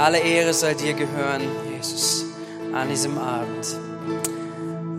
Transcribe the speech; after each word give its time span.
Alle 0.00 0.18
Ehre 0.20 0.54
soll 0.54 0.74
dir 0.76 0.94
gehören, 0.94 1.42
Jesus, 1.70 2.24
an 2.72 2.88
diesem 2.88 3.18
Abend. 3.18 3.66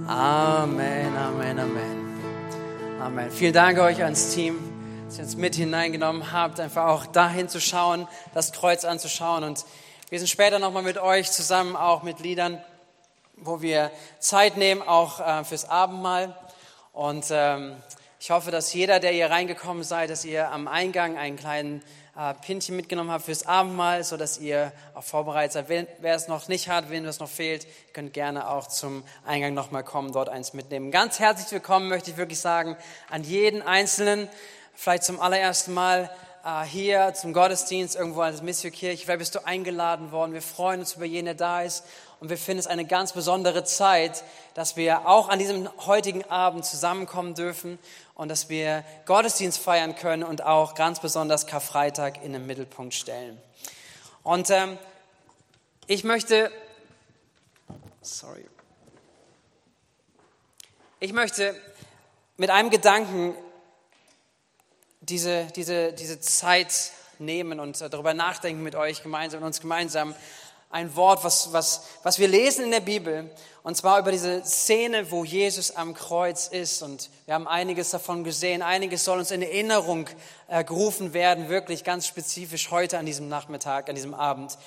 Amen, 0.08 1.18
Amen, 1.18 1.60
Amen. 1.60 3.00
Amen. 3.02 3.32
Vielen 3.32 3.54
Dank 3.54 3.80
euch 3.80 4.04
ans 4.04 4.36
Team, 4.36 4.60
dass 5.08 5.18
ihr 5.18 5.24
uns 5.24 5.38
mit 5.38 5.56
hineingenommen 5.56 6.32
habt, 6.32 6.60
einfach 6.60 6.86
auch 6.86 7.08
dahin 7.08 7.50
zu 7.50 7.60
schauen, 7.60 8.08
das 8.36 8.54
Kreuz 8.54 8.86
anzuschauen. 8.86 9.44
Und 9.44 9.66
wir 10.12 10.20
sind 10.20 10.28
später 10.28 10.60
nochmal 10.60 10.84
mit 10.84 11.00
euch 11.00 11.32
zusammen, 11.32 11.76
auch 11.76 12.04
mit 12.04 12.20
Liedern, 12.20 12.64
wo 13.38 13.64
wir 13.64 13.90
Zeit 14.20 14.56
nehmen, 14.56 14.84
auch 14.84 15.20
äh, 15.20 15.44
fürs 15.44 15.68
Abendmahl. 15.68 16.38
Und 16.94 17.26
ähm, 17.32 17.76
ich 18.20 18.30
hoffe, 18.30 18.52
dass 18.52 18.72
jeder, 18.72 19.00
der 19.00 19.14
hier 19.14 19.32
reingekommen 19.32 19.82
seid, 19.82 20.12
dass 20.12 20.26
ihr 20.26 20.52
am 20.52 20.68
Eingang 20.68 21.18
einen 21.18 21.38
kleinen 21.38 21.82
äh, 22.18 22.34
Pinchen 22.46 22.76
mitgenommen 22.76 23.12
habt 23.12 23.26
fürs 23.26 23.46
Abendmahl, 23.46 24.04
so 24.04 24.18
dass 24.18 24.38
ihr 24.38 24.72
auch 24.94 25.04
vorbereitet 25.04 25.54
seid. 25.54 25.70
Wer, 25.70 25.88
wer 26.00 26.16
es 26.16 26.28
noch 26.28 26.48
nicht 26.48 26.68
hat, 26.68 26.90
wem 26.90 27.04
das 27.04 27.20
noch 27.20 27.30
fehlt, 27.30 27.66
könnt 27.94 28.14
gerne 28.14 28.50
auch 28.50 28.68
zum 28.68 29.04
Eingang 29.26 29.54
nochmal 29.54 29.84
kommen, 29.84 30.12
dort 30.12 30.30
eins 30.30 30.54
mitnehmen. 30.54 30.92
Ganz 30.92 31.20
herzlich 31.20 31.52
willkommen 31.52 31.88
möchte 31.88 32.12
ich 32.12 32.18
wirklich 32.18 32.40
sagen 32.40 32.76
an 33.10 33.24
jeden 33.24 33.62
Einzelnen, 33.62 34.28
vielleicht 34.76 35.04
zum 35.04 35.20
allerersten 35.20 35.74
Mal 35.74 36.10
äh, 36.44 36.64
hier 36.64 37.14
zum 37.14 37.34
Gottesdienst 37.34 37.96
irgendwo 37.96 38.22
als 38.22 38.42
Mission 38.42 38.72
Kirche. 38.72 39.06
Vielleicht 39.06 39.20
bist 39.20 39.36
du 39.36 39.46
eingeladen 39.46 40.12
worden. 40.12 40.34
Wir 40.34 40.42
freuen 40.42 40.82
uns 40.82 40.96
über 40.96 41.06
jeden, 41.06 41.26
der 41.26 41.36
da 41.36 41.62
ist. 41.62 41.86
Und 42.22 42.30
wir 42.30 42.38
finden 42.38 42.60
es 42.60 42.68
eine 42.68 42.86
ganz 42.86 43.14
besondere 43.14 43.64
Zeit, 43.64 44.24
dass 44.54 44.78
wir 44.78 45.08
auch 45.08 45.28
an 45.28 45.40
diesem 45.40 45.68
heutigen 45.88 46.24
Abend 46.26 46.64
zusammenkommen 46.64 47.34
dürfen 47.34 47.80
und 48.14 48.30
dass 48.30 48.48
wir 48.48 48.86
Gottesdienst 49.08 49.58
feiern 49.58 49.96
können 49.96 50.22
und 50.22 50.44
auch 50.44 50.76
ganz 50.76 51.00
besonders 51.00 51.48
Karfreitag 51.48 52.24
in 52.24 52.34
den 52.34 52.46
Mittelpunkt 52.46 52.94
stellen. 52.94 53.42
Und 54.22 54.52
ähm, 54.52 54.78
ich 55.88 56.04
möchte, 56.04 56.52
sorry, 58.04 58.46
ich 61.00 61.14
möchte 61.14 61.60
mit 62.38 62.52
einem 62.52 62.70
Gedanken 62.70 63.36
diese, 65.00 65.46
diese, 65.56 65.92
diese 65.94 66.20
Zeit 66.20 66.92
nehmen 67.18 67.60
und 67.60 67.82
darüber 67.82 68.14
nachdenken 68.14 68.62
mit 68.62 68.76
euch 68.76 69.02
gemeinsam, 69.02 69.40
mit 69.40 69.48
uns 69.48 69.62
gemeinsam 69.62 70.14
ein 70.72 70.96
Wort, 70.96 71.24
was, 71.24 71.54
was, 71.54 71.86
was 72.04 72.20
wir 72.20 72.28
lesen 72.28 72.66
in 72.66 72.72
der 72.72 72.80
Bibel, 72.80 73.30
und 73.64 73.78
zwar 73.78 74.00
über 74.00 74.12
diese 74.12 74.44
Szene, 74.44 75.12
wo 75.12 75.24
Jesus 75.24 75.76
am 75.76 75.94
Kreuz 75.94 76.48
ist. 76.48 76.82
Und 76.82 77.12
wir 77.26 77.36
haben 77.36 77.48
einiges 77.48 77.92
davon 77.92 78.24
gesehen. 78.24 78.64
Einiges 78.64 79.06
soll 79.06 79.20
uns 79.20 79.30
in 79.30 79.44
Erinnerung 79.44 80.08
äh, 80.48 80.64
gerufen 80.64 81.14
werden, 81.14 81.48
wirklich 81.48 81.84
ganz 81.84 82.08
spezifisch 82.08 82.72
heute 82.72 82.98
an 82.98 83.06
diesem 83.06 83.30
Nachmittag, 83.30 83.88
an 83.88 83.96
diesem 83.96 84.16
Abend. 84.16 84.58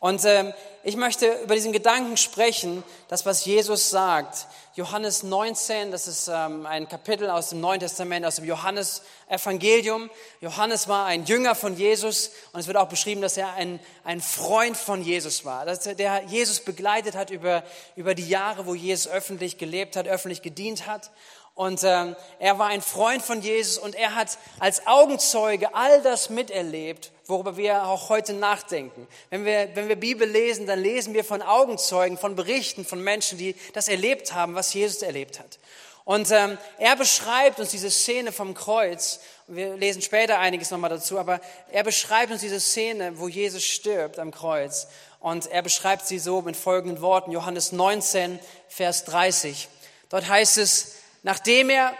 Und 0.00 0.24
ähm, 0.24 0.52
ich 0.84 0.96
möchte 0.96 1.26
über 1.42 1.56
diesen 1.56 1.72
Gedanken 1.72 2.16
sprechen, 2.16 2.84
das, 3.08 3.26
was 3.26 3.44
Jesus 3.44 3.90
sagt. 3.90 4.46
Johannes 4.74 5.24
19, 5.24 5.90
das 5.90 6.06
ist 6.06 6.28
ähm, 6.28 6.66
ein 6.66 6.88
Kapitel 6.88 7.28
aus 7.30 7.50
dem 7.50 7.60
Neuen 7.60 7.80
Testament, 7.80 8.24
aus 8.24 8.36
dem 8.36 8.44
Johannes-Evangelium. 8.44 10.08
Johannes 10.40 10.86
war 10.86 11.06
ein 11.06 11.24
Jünger 11.24 11.56
von 11.56 11.76
Jesus 11.76 12.30
und 12.52 12.60
es 12.60 12.68
wird 12.68 12.76
auch 12.76 12.88
beschrieben, 12.88 13.20
dass 13.22 13.36
er 13.36 13.54
ein, 13.54 13.80
ein 14.04 14.20
Freund 14.20 14.76
von 14.76 15.02
Jesus 15.02 15.44
war, 15.44 15.66
dass 15.66 15.84
er, 15.84 15.96
der 15.96 16.22
Jesus 16.28 16.60
begleitet 16.60 17.16
hat 17.16 17.30
über, 17.30 17.64
über 17.96 18.14
die 18.14 18.28
Jahre, 18.28 18.66
wo 18.66 18.76
Jesus 18.76 19.10
öffentlich 19.10 19.58
gelebt 19.58 19.96
hat, 19.96 20.06
öffentlich 20.06 20.42
gedient 20.42 20.86
hat. 20.86 21.10
Und 21.58 21.82
ähm, 21.82 22.14
er 22.38 22.60
war 22.60 22.68
ein 22.68 22.82
Freund 22.82 23.20
von 23.20 23.42
Jesus 23.42 23.78
und 23.78 23.96
er 23.96 24.14
hat 24.14 24.38
als 24.60 24.86
Augenzeuge 24.86 25.74
all 25.74 26.00
das 26.02 26.30
miterlebt, 26.30 27.10
worüber 27.26 27.56
wir 27.56 27.82
auch 27.82 28.10
heute 28.10 28.32
nachdenken. 28.32 29.08
Wenn 29.28 29.44
wir, 29.44 29.74
wenn 29.74 29.88
wir 29.88 29.96
Bibel 29.96 30.28
lesen, 30.28 30.68
dann 30.68 30.80
lesen 30.80 31.14
wir 31.14 31.24
von 31.24 31.42
Augenzeugen, 31.42 32.16
von 32.16 32.36
Berichten 32.36 32.84
von 32.84 33.02
Menschen, 33.02 33.38
die 33.38 33.56
das 33.72 33.88
erlebt 33.88 34.34
haben, 34.34 34.54
was 34.54 34.72
Jesus 34.72 35.02
erlebt 35.02 35.40
hat. 35.40 35.58
Und 36.04 36.30
ähm, 36.30 36.58
er 36.78 36.94
beschreibt 36.94 37.58
uns 37.58 37.72
diese 37.72 37.90
Szene 37.90 38.30
vom 38.30 38.54
Kreuz. 38.54 39.18
Wir 39.48 39.76
lesen 39.76 40.00
später 40.00 40.38
einiges 40.38 40.70
nochmal 40.70 40.90
dazu, 40.90 41.18
aber 41.18 41.40
er 41.72 41.82
beschreibt 41.82 42.30
uns 42.30 42.40
diese 42.40 42.60
Szene, 42.60 43.18
wo 43.18 43.26
Jesus 43.26 43.64
stirbt 43.64 44.20
am 44.20 44.30
Kreuz. 44.30 44.86
Und 45.18 45.48
er 45.48 45.62
beschreibt 45.62 46.06
sie 46.06 46.20
so 46.20 46.40
mit 46.40 46.54
folgenden 46.54 47.02
Worten. 47.02 47.32
Johannes 47.32 47.72
19, 47.72 48.38
Vers 48.68 49.06
30. 49.06 49.68
Dort 50.08 50.28
heißt 50.28 50.58
es, 50.58 50.97
Nachdem 51.22 51.70
er 51.70 51.96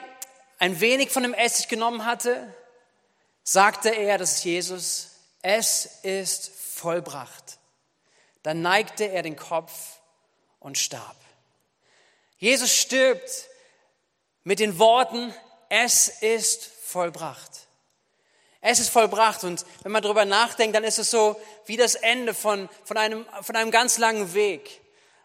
ein 0.58 0.80
wenig 0.80 1.10
von 1.10 1.22
dem 1.22 1.34
Essig 1.34 1.68
genommen 1.68 2.04
hatte, 2.04 2.54
sagte 3.42 3.90
er, 3.90 4.18
das 4.18 4.34
ist 4.34 4.44
Jesus, 4.44 5.10
es 5.42 6.00
ist 6.02 6.50
vollbracht. 6.50 7.58
Dann 8.42 8.62
neigte 8.62 9.04
er 9.04 9.22
den 9.22 9.36
Kopf 9.36 9.72
und 10.60 10.78
starb. 10.78 11.16
Jesus 12.38 12.72
stirbt 12.72 13.46
mit 14.44 14.60
den 14.60 14.78
Worten, 14.78 15.34
es 15.68 16.08
ist 16.08 16.70
vollbracht. 16.82 17.66
Es 18.60 18.80
ist 18.80 18.88
vollbracht 18.88 19.44
und 19.44 19.64
wenn 19.82 19.92
man 19.92 20.02
darüber 20.02 20.24
nachdenkt, 20.24 20.74
dann 20.74 20.84
ist 20.84 20.98
es 20.98 21.10
so 21.10 21.40
wie 21.66 21.76
das 21.76 21.94
Ende 21.94 22.34
von, 22.34 22.68
von, 22.84 22.96
einem, 22.96 23.26
von 23.42 23.54
einem 23.54 23.70
ganz 23.70 23.98
langen 23.98 24.34
Weg. 24.34 24.80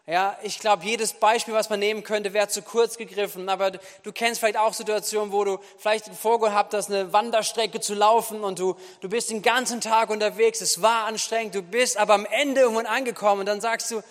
Ja, 0.06 0.38
ich 0.42 0.58
glaube, 0.58 0.84
jedes 0.84 1.14
Beispiel, 1.14 1.54
was 1.54 1.70
man 1.70 1.80
nehmen 1.80 2.02
könnte, 2.02 2.34
wäre 2.34 2.48
zu 2.48 2.60
kurz 2.60 2.98
gegriffen. 2.98 3.48
Aber 3.48 3.70
du 3.70 4.12
kennst 4.12 4.40
vielleicht 4.40 4.58
auch 4.58 4.74
Situationen, 4.74 5.32
wo 5.32 5.44
du 5.44 5.58
vielleicht 5.78 6.08
den 6.08 6.14
vorgehabt 6.14 6.74
hast, 6.74 6.90
eine 6.90 7.14
Wanderstrecke 7.14 7.80
zu 7.80 7.94
laufen 7.94 8.44
und 8.44 8.58
du, 8.58 8.76
du 9.00 9.08
bist 9.08 9.30
den 9.30 9.40
ganzen 9.40 9.80
Tag 9.80 10.10
unterwegs. 10.10 10.60
Es 10.60 10.82
war 10.82 11.06
anstrengend, 11.06 11.54
du 11.54 11.62
bist 11.62 11.96
aber 11.96 12.12
am 12.12 12.26
Ende 12.26 12.60
irgendwann 12.60 12.84
angekommen 12.84 13.40
und 13.40 13.46
dann 13.46 13.62
sagst 13.62 13.90
du, 13.90 14.02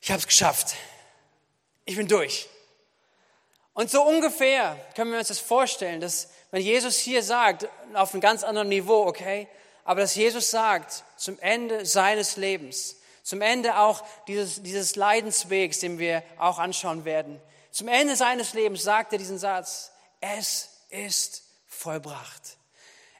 ich 0.00 0.10
habe 0.10 0.20
es 0.20 0.28
geschafft. 0.28 0.74
Ich 1.86 1.96
bin 1.96 2.06
durch. 2.06 2.48
Und 3.74 3.90
so 3.90 4.02
ungefähr 4.02 4.76
können 4.94 5.10
wir 5.10 5.18
uns 5.18 5.28
das 5.28 5.40
vorstellen, 5.40 6.00
dass 6.00 6.28
wenn 6.52 6.62
Jesus 6.62 6.98
hier 6.98 7.24
sagt, 7.24 7.68
auf 7.94 8.12
einem 8.12 8.20
ganz 8.20 8.44
anderen 8.44 8.68
Niveau, 8.68 9.06
okay, 9.06 9.48
aber 9.84 10.02
dass 10.02 10.14
Jesus 10.14 10.50
sagt, 10.52 11.02
zum 11.16 11.36
Ende 11.40 11.84
seines 11.84 12.36
Lebens, 12.36 12.99
zum 13.22 13.42
Ende 13.42 13.78
auch 13.78 14.04
dieses, 14.26 14.62
dieses 14.62 14.96
Leidenswegs, 14.96 15.78
den 15.78 15.98
wir 15.98 16.22
auch 16.38 16.58
anschauen 16.58 17.04
werden. 17.04 17.40
Zum 17.70 17.88
Ende 17.88 18.16
seines 18.16 18.54
Lebens 18.54 18.82
sagt 18.82 19.12
er 19.12 19.18
diesen 19.18 19.38
Satz, 19.38 19.92
es 20.20 20.70
ist 20.90 21.44
vollbracht. 21.66 22.58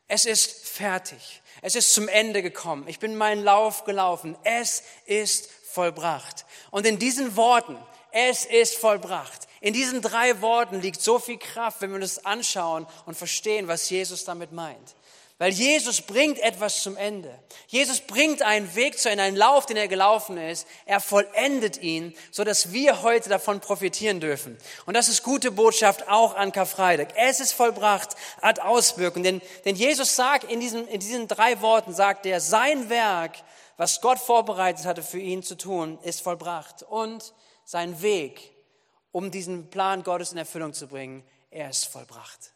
Es 0.09 0.25
ist 0.25 0.67
fertig. 0.67 1.41
Es 1.63 1.77
ist 1.77 1.95
zum 1.95 2.09
Ende 2.09 2.43
gekommen. 2.43 2.89
Ich 2.89 2.99
bin 2.99 3.17
meinen 3.17 3.45
Lauf 3.45 3.85
gelaufen. 3.85 4.37
Es 4.43 4.83
ist 5.07 5.49
vollbracht. 5.71 6.45
Und 6.71 6.85
in 6.85 6.99
diesen 6.99 7.37
Worten, 7.37 7.77
es 8.11 8.45
ist 8.45 8.77
vollbracht, 8.77 9.47
in 9.61 9.75
diesen 9.75 10.01
drei 10.01 10.41
Worten 10.41 10.81
liegt 10.81 11.03
so 11.03 11.19
viel 11.19 11.39
Kraft, 11.39 11.83
wenn 11.83 11.91
wir 11.91 12.01
uns 12.01 12.25
anschauen 12.25 12.87
und 13.05 13.17
verstehen, 13.17 13.69
was 13.69 13.91
Jesus 13.91 14.25
damit 14.25 14.53
meint. 14.53 14.97
Weil 15.41 15.53
Jesus 15.53 16.03
bringt 16.03 16.39
etwas 16.41 16.83
zum 16.83 16.99
Ende. 16.99 17.35
Jesus 17.67 18.01
bringt 18.01 18.43
einen 18.43 18.75
Weg 18.75 18.99
zu 18.99 19.09
Ende, 19.09 19.25
einen 19.25 19.39
Lauf, 19.39 19.65
den 19.65 19.79
er 19.79 19.89
gelaufen 19.89 20.37
ist. 20.37 20.67
Er 20.85 21.01
vollendet 21.01 21.79
ihn, 21.79 22.15
so 22.31 22.45
dass 22.45 22.73
wir 22.75 23.01
heute 23.01 23.31
davon 23.31 23.59
profitieren 23.61 24.21
dürfen. 24.21 24.59
Und 24.85 24.93
das 24.93 25.09
ist 25.09 25.23
gute 25.23 25.51
Botschaft 25.51 26.07
auch 26.09 26.37
an 26.37 26.53
Karfreitag. 26.53 27.15
Es 27.17 27.41
ist 27.41 27.55
vollbracht, 27.55 28.17
hat 28.43 28.61
Auswirkungen. 28.61 29.25
Denn, 29.25 29.43
denn 29.65 29.77
Jesus 29.77 30.15
sagt 30.15 30.45
in 30.45 30.61
diesen, 30.61 30.87
in 30.89 31.01
diesen 31.01 31.27
drei 31.27 31.63
Worten, 31.63 31.95
sagt 31.95 32.27
er, 32.27 32.39
sein 32.39 32.91
Werk, 32.91 33.39
was 33.79 34.03
Gott 34.03 34.19
vorbereitet 34.19 34.85
hatte 34.85 35.03
für 35.03 35.21
ihn 35.21 35.43
zu 35.43 35.57
tun, 35.57 35.99
ist 36.03 36.21
vollbracht. 36.21 36.83
Und 36.83 37.33
sein 37.65 38.03
Weg, 38.03 38.53
um 39.11 39.31
diesen 39.31 39.71
Plan 39.71 40.03
Gottes 40.03 40.33
in 40.33 40.39
Erfüllung 40.39 40.75
zu 40.75 40.87
bringen, 40.87 41.25
er 41.51 41.71
ist 41.71 41.87
vollbracht. 41.87 42.53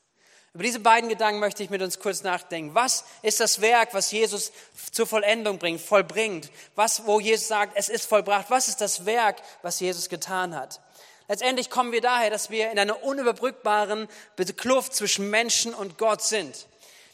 Über 0.55 0.63
diese 0.63 0.79
beiden 0.79 1.09
Gedanken 1.09 1.41
möchte 1.41 1.65
ich 1.65 1.71
mit 1.71 1.83
uns 1.83 1.99
kurz 1.99 2.23
nachdenken. 2.23 2.77
Was 2.77 3.05
ist 3.23 3.41
das 3.41 3.61
Werk, 3.61 3.93
was 3.93 4.13
Jesus 4.13 4.53
zur 4.93 5.05
Vollendung 5.05 5.59
bringt, 5.59 5.81
vollbringt? 5.81 6.49
Was, 6.77 7.05
wo 7.07 7.19
Jesus 7.19 7.49
sagt, 7.49 7.73
es 7.77 7.89
ist 7.89 8.07
vollbracht? 8.07 8.51
Was 8.51 8.69
ist 8.69 8.81
das 8.81 9.05
Werk, 9.05 9.43
was 9.63 9.81
Jesus 9.81 10.09
getan 10.09 10.55
hat? 10.55 10.81
Letztendlich 11.27 11.71
kommen 11.71 11.91
wir 11.91 12.01
daher, 12.01 12.31
dass 12.31 12.51
wir 12.51 12.71
in 12.71 12.79
einer 12.79 13.03
unüberbrückbaren 13.03 14.07
Kluft 14.57 14.95
zwischen 14.95 15.29
Menschen 15.29 15.75
und 15.75 15.99
Gott 15.99 16.23
sind. 16.23 16.69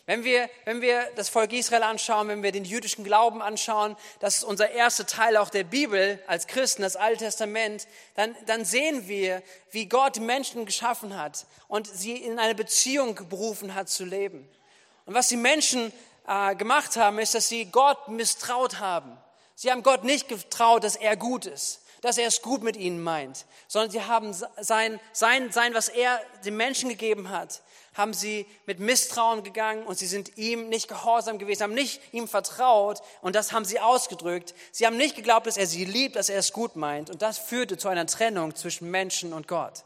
Wenn 0.06 0.24
wir, 0.24 0.50
wenn 0.64 0.80
wir 0.80 1.08
das 1.16 1.28
Volk 1.28 1.52
Israel 1.52 1.82
anschauen, 1.84 2.28
wenn 2.28 2.42
wir 2.42 2.52
den 2.52 2.64
jüdischen 2.64 3.04
Glauben 3.04 3.42
anschauen, 3.42 3.96
das 4.18 4.38
ist 4.38 4.44
unser 4.44 4.70
erster 4.70 5.06
Teil 5.06 5.36
auch 5.36 5.50
der 5.50 5.64
Bibel 5.64 6.20
als 6.26 6.46
Christen, 6.46 6.82
das 6.82 6.96
Alte 6.96 7.24
Testament, 7.24 7.86
dann, 8.16 8.34
dann 8.46 8.64
sehen 8.64 9.06
wir, 9.06 9.42
wie 9.70 9.86
Gott 9.86 10.18
Menschen 10.18 10.66
geschaffen 10.66 11.16
hat 11.16 11.46
und 11.68 11.86
sie 11.86 12.16
in 12.16 12.38
eine 12.38 12.54
Beziehung 12.54 13.14
berufen 13.28 13.74
hat 13.74 13.88
zu 13.88 14.04
leben. 14.04 14.48
Und 15.06 15.14
was 15.14 15.28
die 15.28 15.36
Menschen 15.36 15.92
äh, 16.26 16.56
gemacht 16.56 16.96
haben, 16.96 17.18
ist, 17.18 17.34
dass 17.34 17.48
sie 17.48 17.66
Gott 17.66 18.08
misstraut 18.08 18.80
haben. 18.80 19.16
Sie 19.54 19.70
haben 19.70 19.82
Gott 19.82 20.04
nicht 20.04 20.28
getraut, 20.28 20.82
dass 20.82 20.96
er 20.96 21.16
gut 21.16 21.46
ist 21.46 21.80
dass 22.00 22.18
er 22.18 22.26
es 22.26 22.42
gut 22.42 22.62
mit 22.62 22.76
ihnen 22.76 23.02
meint, 23.02 23.44
sondern 23.68 23.90
sie 23.90 24.02
haben 24.02 24.32
sein, 24.32 25.00
sein, 25.12 25.52
sein, 25.52 25.74
was 25.74 25.88
er 25.88 26.20
den 26.44 26.56
Menschen 26.56 26.88
gegeben 26.88 27.28
hat, 27.28 27.62
haben 28.00 28.14
sie 28.14 28.46
mit 28.66 28.80
Misstrauen 28.80 29.44
gegangen 29.44 29.84
und 29.84 29.98
sie 29.98 30.06
sind 30.06 30.36
ihm 30.36 30.68
nicht 30.68 30.88
gehorsam 30.88 31.38
gewesen, 31.38 31.62
haben 31.62 31.74
nicht 31.74 32.00
ihm 32.12 32.26
vertraut 32.26 33.00
und 33.20 33.36
das 33.36 33.52
haben 33.52 33.64
sie 33.64 33.78
ausgedrückt. 33.78 34.54
Sie 34.72 34.86
haben 34.86 34.96
nicht 34.96 35.14
geglaubt, 35.14 35.46
dass 35.46 35.56
er 35.56 35.66
sie 35.66 35.84
liebt, 35.84 36.16
dass 36.16 36.30
er 36.30 36.38
es 36.38 36.52
gut 36.52 36.74
meint 36.74 37.10
und 37.10 37.22
das 37.22 37.38
führte 37.38 37.78
zu 37.78 37.88
einer 37.88 38.06
Trennung 38.06 38.56
zwischen 38.56 38.90
Menschen 38.90 39.32
und 39.32 39.46
Gott. 39.46 39.84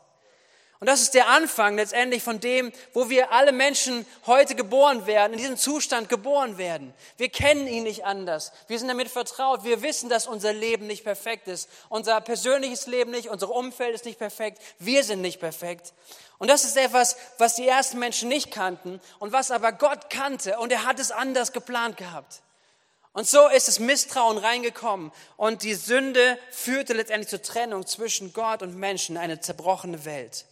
Und 0.84 0.88
das 0.88 1.00
ist 1.00 1.14
der 1.14 1.28
Anfang 1.28 1.76
letztendlich 1.76 2.22
von 2.22 2.40
dem, 2.40 2.70
wo 2.92 3.08
wir 3.08 3.32
alle 3.32 3.52
Menschen 3.52 4.04
heute 4.26 4.54
geboren 4.54 5.06
werden, 5.06 5.32
in 5.32 5.38
diesem 5.38 5.56
Zustand 5.56 6.10
geboren 6.10 6.58
werden. 6.58 6.92
Wir 7.16 7.30
kennen 7.30 7.66
ihn 7.66 7.84
nicht 7.84 8.04
anders. 8.04 8.52
Wir 8.66 8.78
sind 8.78 8.88
damit 8.88 9.08
vertraut. 9.08 9.64
Wir 9.64 9.80
wissen, 9.80 10.10
dass 10.10 10.26
unser 10.26 10.52
Leben 10.52 10.86
nicht 10.86 11.02
perfekt 11.02 11.48
ist. 11.48 11.70
Unser 11.88 12.20
persönliches 12.20 12.86
Leben 12.86 13.12
nicht, 13.12 13.30
unser 13.30 13.50
Umfeld 13.50 13.94
ist 13.94 14.04
nicht 14.04 14.18
perfekt. 14.18 14.60
Wir 14.78 15.04
sind 15.04 15.22
nicht 15.22 15.40
perfekt. 15.40 15.94
Und 16.38 16.48
das 16.48 16.64
ist 16.64 16.76
etwas, 16.76 17.16
was 17.38 17.54
die 17.54 17.66
ersten 17.66 17.98
Menschen 17.98 18.28
nicht 18.28 18.50
kannten 18.50 19.00
und 19.18 19.32
was 19.32 19.50
aber 19.50 19.72
Gott 19.72 20.10
kannte 20.10 20.58
und 20.58 20.72
er 20.72 20.84
hat 20.84 20.98
es 20.98 21.10
anders 21.10 21.52
geplant 21.52 21.96
gehabt. 21.96 22.42
Und 23.12 23.28
so 23.28 23.46
ist 23.48 23.68
das 23.68 23.78
Misstrauen 23.78 24.38
reingekommen 24.38 25.12
und 25.36 25.62
die 25.62 25.74
Sünde 25.74 26.36
führte 26.50 26.94
letztendlich 26.94 27.28
zur 27.28 27.42
Trennung 27.42 27.86
zwischen 27.86 28.32
Gott 28.32 28.62
und 28.62 28.76
Menschen, 28.76 29.16
eine 29.16 29.40
zerbrochene 29.40 30.04
Welt. 30.04 30.46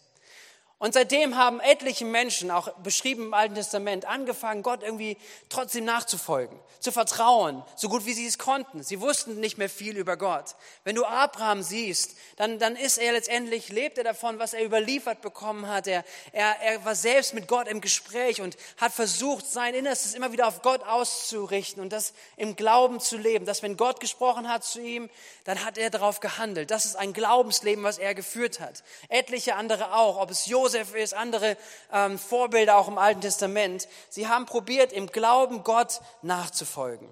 Und 0.82 0.94
seitdem 0.94 1.36
haben 1.36 1.60
etliche 1.60 2.04
Menschen, 2.04 2.50
auch 2.50 2.68
beschrieben 2.78 3.26
im 3.26 3.34
Alten 3.34 3.54
Testament, 3.54 4.04
angefangen, 4.04 4.64
Gott 4.64 4.82
irgendwie 4.82 5.16
trotzdem 5.48 5.84
nachzufolgen, 5.84 6.58
zu 6.80 6.90
vertrauen, 6.90 7.62
so 7.76 7.88
gut 7.88 8.04
wie 8.04 8.14
sie 8.14 8.26
es 8.26 8.36
konnten. 8.36 8.82
Sie 8.82 9.00
wussten 9.00 9.38
nicht 9.38 9.58
mehr 9.58 9.68
viel 9.68 9.96
über 9.96 10.16
Gott. 10.16 10.56
Wenn 10.82 10.96
du 10.96 11.04
Abraham 11.04 11.62
siehst, 11.62 12.16
dann, 12.34 12.58
dann 12.58 12.74
ist 12.74 12.98
er 12.98 13.12
letztendlich, 13.12 13.68
lebt 13.68 13.96
er 13.96 14.02
davon, 14.02 14.40
was 14.40 14.54
er 14.54 14.64
überliefert 14.64 15.20
bekommen 15.20 15.68
hat. 15.68 15.86
Er, 15.86 16.04
er, 16.32 16.60
er 16.60 16.84
war 16.84 16.96
selbst 16.96 17.32
mit 17.32 17.46
Gott 17.46 17.68
im 17.68 17.80
Gespräch 17.80 18.40
und 18.40 18.56
hat 18.76 18.90
versucht, 18.90 19.46
sein 19.46 19.74
Innerstes 19.74 20.14
immer 20.14 20.32
wieder 20.32 20.48
auf 20.48 20.62
Gott 20.62 20.82
auszurichten 20.82 21.80
und 21.80 21.92
das 21.92 22.12
im 22.36 22.56
Glauben 22.56 22.98
zu 22.98 23.16
leben, 23.16 23.46
dass 23.46 23.62
wenn 23.62 23.76
Gott 23.76 24.00
gesprochen 24.00 24.48
hat 24.48 24.64
zu 24.64 24.80
ihm, 24.80 25.08
dann 25.44 25.64
hat 25.64 25.78
er 25.78 25.90
darauf 25.90 26.18
gehandelt. 26.18 26.72
Das 26.72 26.86
ist 26.86 26.96
ein 26.96 27.12
Glaubensleben, 27.12 27.84
was 27.84 27.98
er 27.98 28.16
geführt 28.16 28.58
hat. 28.58 28.82
Etliche 29.08 29.54
andere 29.54 29.94
auch, 29.94 30.20
ob 30.20 30.30
es 30.30 30.46
Josef 30.46 30.71
Josef 30.72 30.94
ist, 30.94 31.14
andere 31.14 31.56
ähm, 31.92 32.18
Vorbilder 32.18 32.76
auch 32.76 32.88
im 32.88 32.98
Alten 32.98 33.20
Testament. 33.20 33.88
Sie 34.08 34.28
haben 34.28 34.46
probiert, 34.46 34.92
im 34.92 35.06
Glauben 35.06 35.64
Gott 35.64 36.00
nachzufolgen. 36.22 37.08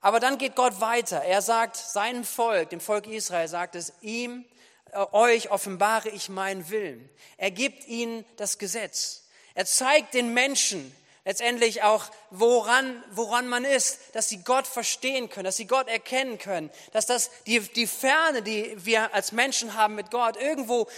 Aber 0.00 0.18
dann 0.18 0.36
geht 0.38 0.56
Gott 0.56 0.80
weiter. 0.80 1.22
Er 1.22 1.42
sagt 1.42 1.76
seinem 1.76 2.24
Volk, 2.24 2.70
dem 2.70 2.80
Volk 2.80 3.06
Israel, 3.06 3.46
sagt 3.46 3.76
es, 3.76 3.92
ihm, 4.00 4.44
äh, 4.90 5.04
euch 5.12 5.50
offenbare 5.50 6.08
ich 6.08 6.28
meinen 6.28 6.68
Willen. 6.70 7.08
Er 7.36 7.52
gibt 7.52 7.86
ihnen 7.86 8.24
das 8.36 8.58
Gesetz. 8.58 9.28
Er 9.54 9.64
zeigt 9.64 10.14
den 10.14 10.34
Menschen, 10.34 10.92
letztendlich 11.24 11.84
auch, 11.84 12.06
woran, 12.30 13.00
woran 13.12 13.46
man 13.46 13.64
ist, 13.64 14.00
dass 14.14 14.28
sie 14.28 14.42
Gott 14.42 14.66
verstehen 14.66 15.28
können, 15.28 15.44
dass 15.44 15.56
sie 15.56 15.68
Gott 15.68 15.86
erkennen 15.86 16.38
können, 16.38 16.68
dass 16.90 17.06
das 17.06 17.30
die, 17.46 17.60
die 17.60 17.86
Ferne, 17.86 18.42
die 18.42 18.74
wir 18.84 19.14
als 19.14 19.30
Menschen 19.30 19.74
haben 19.74 19.94
mit 19.94 20.10
Gott, 20.10 20.36
irgendwo 20.36 20.88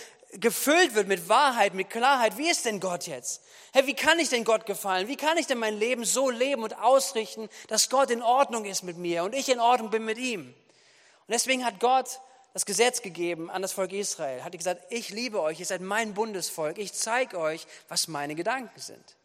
gefüllt 0.41 0.95
wird 0.95 1.09
mit 1.09 1.29
Wahrheit, 1.29 1.75
mit 1.75 1.91
Klarheit. 1.91 2.39
Wie 2.39 2.49
ist 2.49 2.65
denn 2.65 2.81
Gott 2.81 3.07
jetzt? 3.07 3.43
Hey, 3.73 3.87
wie 3.87 3.95
kann 3.95 4.19
ich 4.19 4.29
denn 4.29 4.45
Gott 4.45 4.67
gefallen? 4.67 5.09
Wie 5.09 5.17
kann 5.17 5.39
ich 5.39 5.47
denn 5.47 5.59
mein 5.59 5.79
Leben 5.79 6.05
so 6.05 6.31
leben 6.31 6.63
und 6.63 6.79
ausrichten, 6.79 7.49
dass 7.69 7.89
Gott 7.89 8.11
in 8.11 8.23
Ordnung 8.23 8.65
ist 8.65 8.83
mit 8.83 8.97
mir 8.97 9.25
und 9.25 9.35
ich 9.35 9.49
in 9.49 9.61
Ordnung 9.61 9.91
bin 9.91 10.05
mit 10.05 10.19
ihm? 10.19 10.47
Und 10.47 11.33
deswegen 11.33 11.65
hat 11.65 11.81
Gott 11.81 12.21
das 12.53 12.67
Gesetz 12.67 13.03
gegeben 13.03 13.51
an 13.51 13.63
das 13.63 13.73
Volk 13.73 13.93
Israel. 13.93 14.45
Hat 14.45 14.53
gesagt, 14.53 14.83
ich 14.91 15.11
liebe 15.11 15.41
euch, 15.41 15.59
ihr 15.61 15.67
seid 15.67 15.81
mein 15.81 16.15
Bundesvolk. 16.15 16.79
Ich 16.79 16.93
zeige 16.93 17.39
euch, 17.39 17.67
was 17.89 18.09
meine 18.09 18.35
Gedanken 18.35 18.79
sind. 18.79 19.17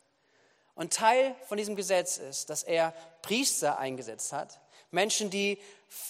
Und 0.76 0.94
Teil 0.94 1.36
von 1.48 1.58
diesem 1.58 1.76
Gesetz 1.76 2.18
ist, 2.18 2.50
dass 2.50 2.64
er 2.64 2.94
Priester 3.22 3.78
eingesetzt 3.78 4.32
hat. 4.34 4.60
Menschen, 4.92 5.30
die 5.30 5.60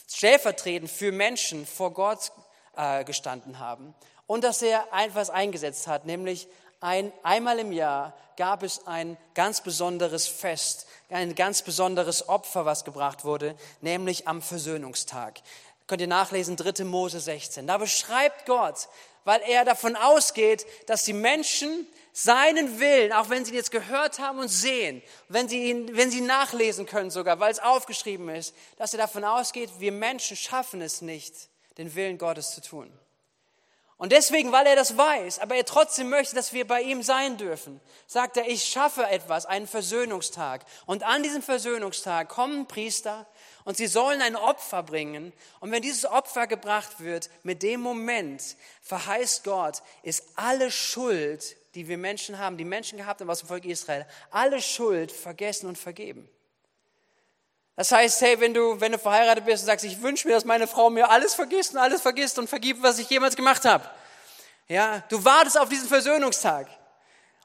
stellvertretend 0.07 0.89
für 0.89 1.11
Menschen 1.11 1.65
vor 1.65 1.91
Gott 1.91 2.31
äh, 2.77 3.03
gestanden 3.03 3.59
haben 3.59 3.93
und 4.29 4.43
dass 4.43 4.61
er 4.61 4.85
etwas 4.95 5.31
eingesetzt 5.31 5.87
hat, 5.87 6.05
nämlich 6.05 6.47
ein, 6.81 7.11
einmal 7.23 7.57
im 7.57 7.71
Jahr 7.71 8.15
gab 8.37 8.61
es 8.61 8.85
ein 8.85 9.17
ganz 9.33 9.61
besonderes 9.61 10.27
Fest, 10.27 10.85
ein 11.09 11.33
ganz 11.33 11.63
besonderes 11.63 12.29
Opfer, 12.29 12.63
was 12.63 12.85
gebracht 12.85 13.25
wurde, 13.25 13.55
nämlich 13.81 14.27
am 14.27 14.43
Versöhnungstag. 14.43 15.41
Könnt 15.87 16.01
ihr 16.01 16.07
nachlesen, 16.07 16.55
3. 16.57 16.83
Mose 16.83 17.19
16. 17.19 17.65
Da 17.65 17.79
beschreibt 17.79 18.45
Gott, 18.45 18.87
weil 19.23 19.41
er 19.47 19.65
davon 19.65 19.95
ausgeht, 19.95 20.67
dass 20.85 21.05
die 21.05 21.13
Menschen 21.13 21.87
seinen 22.13 22.79
Willen, 22.79 23.11
auch 23.13 23.31
wenn 23.31 23.45
sie 23.45 23.51
ihn 23.51 23.57
jetzt 23.57 23.71
gehört 23.71 24.19
haben 24.19 24.37
und 24.37 24.49
sehen, 24.49 25.01
wenn 25.27 25.49
sie 25.49 25.71
ihn, 25.71 25.97
wenn 25.97 26.11
sie 26.11 26.21
nachlesen 26.21 26.85
können 26.85 27.09
sogar, 27.09 27.39
weil 27.39 27.51
es 27.51 27.57
aufgeschrieben 27.59 28.29
ist, 28.29 28.53
dass 28.77 28.93
er 28.93 28.99
davon 28.99 29.23
ausgeht, 29.23 29.71
wir 29.79 29.91
Menschen 29.91 30.37
schaffen 30.37 30.81
es 30.81 31.01
nicht, 31.01 31.33
den 31.79 31.95
Willen 31.95 32.19
Gottes 32.19 32.51
zu 32.51 32.61
tun. 32.61 32.93
Und 33.99 34.13
deswegen, 34.13 34.53
weil 34.53 34.65
er 34.65 34.77
das 34.77 34.97
weiß, 34.97 35.39
aber 35.39 35.55
er 35.55 35.65
trotzdem 35.65 36.07
möchte, 36.07 36.33
dass 36.33 36.53
wir 36.53 36.65
bei 36.65 36.81
ihm 36.81 37.03
sein 37.03 37.35
dürfen, 37.35 37.81
sagt 38.07 38.37
er, 38.37 38.47
ich 38.47 38.63
schaffe 38.63 39.05
etwas, 39.05 39.45
einen 39.45 39.67
Versöhnungstag. 39.67 40.63
Und 40.85 41.03
an 41.03 41.21
diesem 41.21 41.41
Versöhnungstag 41.41 42.29
kommen 42.29 42.65
Priester 42.65 43.27
und 43.65 43.75
sie 43.75 43.87
sollen 43.87 44.21
ein 44.21 44.37
Opfer 44.37 44.83
bringen. 44.83 45.33
Und 45.59 45.73
wenn 45.73 45.81
dieses 45.81 46.05
Opfer 46.05 46.47
gebracht 46.47 47.01
wird, 47.01 47.29
mit 47.43 47.61
dem 47.61 47.81
Moment 47.81 48.55
verheißt 48.83 49.43
Gott, 49.43 49.83
ist 50.01 50.23
alle 50.35 50.71
Schuld, 50.71 51.57
die 51.75 51.89
wir 51.89 51.97
Menschen 51.97 52.37
haben, 52.39 52.55
die 52.55 52.63
Menschen 52.63 52.99
gehabt 52.99 53.19
haben 53.19 53.29
aus 53.29 53.39
dem 53.39 53.49
Volk 53.49 53.65
Israel, 53.65 54.07
alle 54.31 54.61
Schuld 54.61 55.11
vergessen 55.11 55.67
und 55.67 55.77
vergeben. 55.77 56.29
Das 57.79 57.93
heißt, 57.93 58.19
hey, 58.19 58.41
wenn 58.41 58.53
du, 58.53 58.81
wenn 58.81 58.91
du 58.91 58.99
verheiratet 58.99 59.45
bist 59.45 59.63
und 59.63 59.67
sagst, 59.67 59.85
ich 59.85 60.01
wünsche 60.01 60.27
mir, 60.27 60.33
dass 60.33 60.43
meine 60.43 60.67
Frau 60.67 60.89
mir 60.89 61.09
alles 61.09 61.33
vergisst 61.33 61.71
und 61.71 61.77
alles 61.77 62.01
vergisst 62.01 62.37
und 62.37 62.49
vergibt, 62.49 62.83
was 62.83 62.99
ich 62.99 63.09
jemals 63.09 63.37
gemacht 63.37 63.63
habe. 63.63 63.89
Ja, 64.67 65.01
du 65.07 65.23
wartest 65.23 65.57
auf 65.57 65.69
diesen 65.69 65.87
Versöhnungstag. 65.87 66.67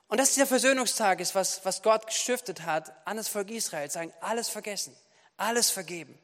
Und 0.08 0.18
dass 0.18 0.34
dieser 0.34 0.48
Versöhnungstag 0.48 1.20
ist, 1.20 1.36
was, 1.36 1.64
was 1.64 1.82
Gott 1.82 2.08
gestiftet 2.08 2.62
hat 2.62 2.92
an 3.04 3.16
das 3.16 3.28
Volk 3.28 3.48
Israel. 3.48 3.88
Sagen, 3.88 4.12
alles 4.20 4.48
vergessen, 4.48 4.96
alles 5.36 5.70
vergeben. 5.70 6.18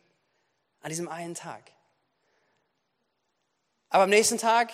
An 0.82 0.88
diesem 0.88 1.08
einen 1.08 1.36
Tag. 1.36 1.62
Aber 3.90 4.02
am 4.02 4.10
nächsten 4.10 4.38
Tag 4.38 4.72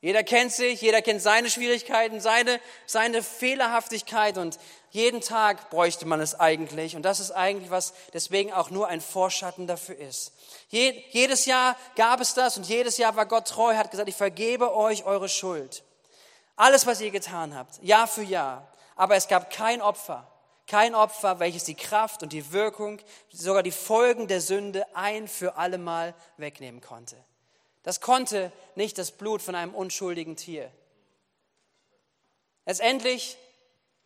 jeder 0.00 0.22
kennt 0.22 0.52
sich, 0.52 0.80
jeder 0.82 1.00
kennt 1.00 1.22
seine 1.22 1.50
Schwierigkeiten, 1.50 2.20
seine, 2.20 2.60
seine 2.84 3.22
Fehlerhaftigkeit 3.22 4.36
und 4.36 4.58
jeden 4.90 5.20
Tag 5.20 5.70
bräuchte 5.70 6.06
man 6.06 6.20
es 6.20 6.38
eigentlich. 6.38 6.96
Und 6.96 7.02
das 7.02 7.18
ist 7.18 7.30
eigentlich 7.30 7.70
was 7.70 7.94
deswegen 8.12 8.52
auch 8.52 8.70
nur 8.70 8.88
ein 8.88 9.00
Vorschatten 9.00 9.66
dafür 9.66 9.96
ist. 9.96 10.32
Je, 10.68 11.02
jedes 11.10 11.46
Jahr 11.46 11.76
gab 11.96 12.20
es 12.20 12.34
das 12.34 12.56
und 12.56 12.68
jedes 12.68 12.98
Jahr 12.98 13.16
war 13.16 13.26
Gott 13.26 13.48
treu, 13.48 13.74
hat 13.74 13.90
gesagt, 13.90 14.08
ich 14.08 14.16
vergebe 14.16 14.74
euch 14.74 15.04
eure 15.04 15.28
Schuld. 15.28 15.82
Alles, 16.56 16.86
was 16.86 17.00
ihr 17.00 17.10
getan 17.10 17.54
habt, 17.54 17.82
Jahr 17.82 18.06
für 18.06 18.22
Jahr. 18.22 18.68
Aber 18.96 19.16
es 19.16 19.28
gab 19.28 19.50
kein 19.50 19.82
Opfer, 19.82 20.30
kein 20.66 20.94
Opfer, 20.94 21.38
welches 21.38 21.64
die 21.64 21.74
Kraft 21.74 22.22
und 22.22 22.32
die 22.32 22.52
Wirkung, 22.52 22.98
sogar 23.30 23.62
die 23.62 23.72
Folgen 23.72 24.26
der 24.28 24.40
Sünde 24.40 24.86
ein 24.94 25.28
für 25.28 25.56
allemal 25.56 26.14
wegnehmen 26.38 26.80
konnte. 26.80 27.16
Das 27.86 28.00
konnte 28.00 28.50
nicht 28.74 28.98
das 28.98 29.12
Blut 29.12 29.40
von 29.40 29.54
einem 29.54 29.72
unschuldigen 29.72 30.34
Tier. 30.34 30.72
Letztendlich 32.64 33.36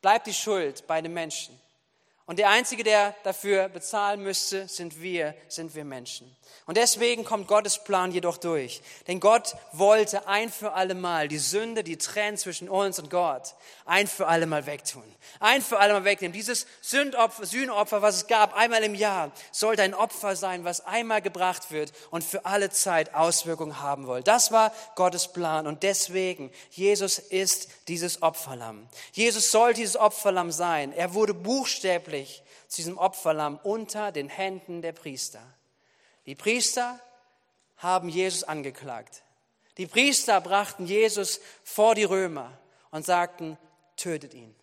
bleibt 0.03 0.27
die 0.27 0.35
Schuld 0.35 0.87
bei 0.87 1.01
dem 1.01 1.15
Menschen. 1.15 1.59
Und 2.31 2.39
der 2.39 2.49
Einzige, 2.49 2.85
der 2.85 3.17
dafür 3.25 3.69
bezahlen 3.69 4.23
müsste, 4.23 4.69
sind 4.69 5.03
wir, 5.03 5.35
sind 5.49 5.75
wir 5.75 5.85
Menschen. 5.85 6.33
Und 6.67 6.77
deswegen 6.77 7.25
kommt 7.25 7.49
Gottes 7.49 7.83
Plan 7.83 8.13
jedoch 8.13 8.37
durch. 8.37 8.83
Denn 9.09 9.19
Gott 9.19 9.57
wollte 9.73 10.29
ein 10.29 10.51
für 10.51 10.75
alle 10.75 10.95
Mal 10.95 11.27
die 11.27 11.39
Sünde, 11.39 11.83
die 11.83 11.97
trennt 11.97 12.39
zwischen 12.39 12.69
uns 12.69 13.01
und 13.01 13.11
Gott, 13.11 13.57
ein 13.87 14.07
für 14.07 14.29
alle 14.29 14.47
Mal 14.47 14.67
wegtun. 14.67 15.03
Ein 15.41 15.63
für 15.63 15.81
alle 15.81 15.95
Mal 15.95 16.05
wegnehmen. 16.05 16.33
Dieses 16.33 16.69
Sündopfer, 16.81 17.45
Sühnopfer, 17.47 18.03
was 18.03 18.17
es 18.17 18.27
gab, 18.29 18.55
einmal 18.55 18.85
im 18.85 18.95
Jahr, 18.95 19.33
sollte 19.51 19.83
ein 19.83 19.95
Opfer 19.95 20.37
sein, 20.37 20.63
was 20.63 20.87
einmal 20.87 21.23
gebracht 21.23 21.73
wird 21.73 21.93
und 22.11 22.23
für 22.23 22.45
alle 22.45 22.71
Zeit 22.71 23.15
Auswirkungen 23.15 23.81
haben 23.81 24.07
soll. 24.07 24.23
Das 24.23 24.53
war 24.53 24.73
Gottes 24.95 25.27
Plan. 25.27 25.67
Und 25.67 25.83
deswegen, 25.83 26.53
Jesus 26.71 27.19
ist 27.19 27.69
dieses 27.89 28.23
Opferlamm. 28.23 28.89
Jesus 29.13 29.51
soll 29.51 29.75
dieses 29.75 29.97
Opferlamm 29.97 30.53
sein. 30.53 30.93
Er 30.93 31.15
wurde 31.15 31.35
buchstäblich 31.35 32.20
zu 32.27 32.77
diesem 32.77 32.99
Opferlamm 32.99 33.59
unter 33.63 34.13
den 34.13 34.29
Händen 34.29 34.83
der 34.83 34.93
Priester. 34.93 35.43
Die 36.27 36.35
Priester 36.35 37.01
haben 37.77 38.09
Jesus 38.09 38.45
angeklagt. 38.45 39.23
Die 39.77 39.87
Priester 39.87 40.41
brachten 40.41 40.87
Jesus 40.87 41.41
vor 41.65 41.95
die 41.95 42.05
Römer 42.05 42.59
und 42.91 43.07
sagten, 43.07 43.57
tötet 43.97 44.35
ihn, 44.35 44.55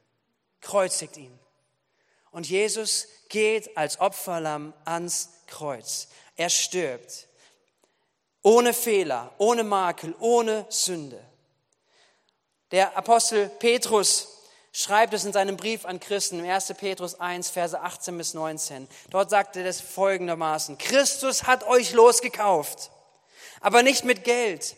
kreuzigt 0.62 1.18
ihn. 1.18 1.38
Und 2.32 2.48
Jesus 2.48 3.08
geht 3.30 3.76
als 3.78 4.00
Opferlamm 4.00 4.74
ans 4.86 5.30
Kreuz. 5.48 6.10
Er 6.36 6.50
stirbt. 6.50 7.28
ohne 8.44 8.74
Fehler, 8.74 9.34
ohne 9.40 9.64
Makel, 9.64 10.16
ohne 10.20 10.66
Sünde. 10.70 11.22
Der 12.72 12.96
Apostel 12.96 13.50
Petrus 13.50 14.37
schreibt 14.77 15.15
es 15.15 15.25
in 15.25 15.34
seinem 15.34 15.57
Brief 15.57 15.86
an 15.86 16.00
Christen, 16.00 16.39
im 16.39 16.48
1. 16.48 16.72
Petrus 16.77 17.19
1, 17.19 17.50
Verse 17.50 17.81
18 17.81 18.15
bis 18.15 18.36
19. 18.36 18.88
Dort 19.10 19.31
sagt 19.31 19.55
er 19.55 19.63
das 19.63 19.81
folgendermaßen. 19.81 20.77
Christus 20.77 21.46
hat 21.46 21.65
euch 21.65 21.93
losgekauft, 21.93 22.91
aber 23.60 23.81
nicht 23.81 24.05
mit 24.05 24.24
Geld, 24.24 24.75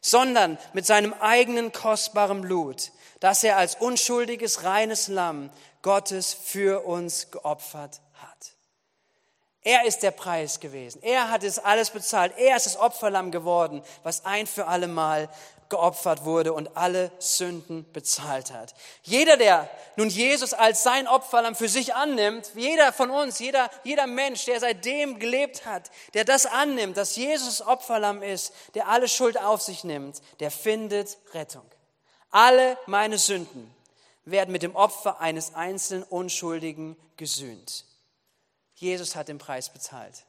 sondern 0.00 0.56
mit 0.72 0.86
seinem 0.86 1.12
eigenen 1.12 1.70
kostbaren 1.70 2.40
Blut, 2.40 2.92
das 3.20 3.44
er 3.44 3.58
als 3.58 3.74
unschuldiges, 3.74 4.64
reines 4.64 5.08
Lamm 5.08 5.50
Gottes 5.82 6.32
für 6.32 6.86
uns 6.86 7.30
geopfert 7.30 8.00
hat. 8.14 8.51
Er 9.64 9.84
ist 9.84 10.02
der 10.02 10.10
Preis 10.10 10.58
gewesen. 10.58 11.02
Er 11.02 11.30
hat 11.30 11.44
es 11.44 11.58
alles 11.58 11.90
bezahlt. 11.90 12.32
Er 12.36 12.56
ist 12.56 12.66
das 12.66 12.76
Opferlamm 12.76 13.30
geworden, 13.30 13.82
was 14.02 14.24
ein 14.24 14.46
für 14.46 14.66
alle 14.66 14.88
Mal 14.88 15.28
geopfert 15.72 16.26
wurde 16.26 16.52
und 16.52 16.76
alle 16.76 17.10
Sünden 17.18 17.90
bezahlt 17.92 18.52
hat. 18.52 18.74
Jeder, 19.04 19.38
der 19.38 19.70
nun 19.96 20.10
Jesus 20.10 20.52
als 20.52 20.82
sein 20.82 21.08
Opferlamm 21.08 21.54
für 21.54 21.68
sich 21.68 21.94
annimmt, 21.94 22.50
jeder 22.54 22.92
von 22.92 23.10
uns, 23.10 23.38
jeder, 23.38 23.70
jeder 23.82 24.06
Mensch, 24.06 24.44
der 24.44 24.60
seitdem 24.60 25.18
gelebt 25.18 25.64
hat, 25.64 25.90
der 26.12 26.26
das 26.26 26.44
annimmt, 26.44 26.98
dass 26.98 27.16
Jesus 27.16 27.62
Opferlamm 27.62 28.22
ist, 28.22 28.52
der 28.74 28.88
alle 28.88 29.08
Schuld 29.08 29.40
auf 29.40 29.62
sich 29.62 29.82
nimmt, 29.82 30.20
der 30.40 30.50
findet 30.50 31.16
Rettung. 31.32 31.64
Alle 32.30 32.76
meine 32.86 33.16
Sünden 33.16 33.74
werden 34.26 34.52
mit 34.52 34.62
dem 34.62 34.76
Opfer 34.76 35.20
eines 35.20 35.54
einzelnen 35.54 36.02
Unschuldigen 36.02 36.96
gesühnt. 37.16 37.86
Jesus 38.82 39.16
hat 39.16 39.28
den 39.28 39.38
Preis 39.38 39.70
bezahlt 39.70 40.24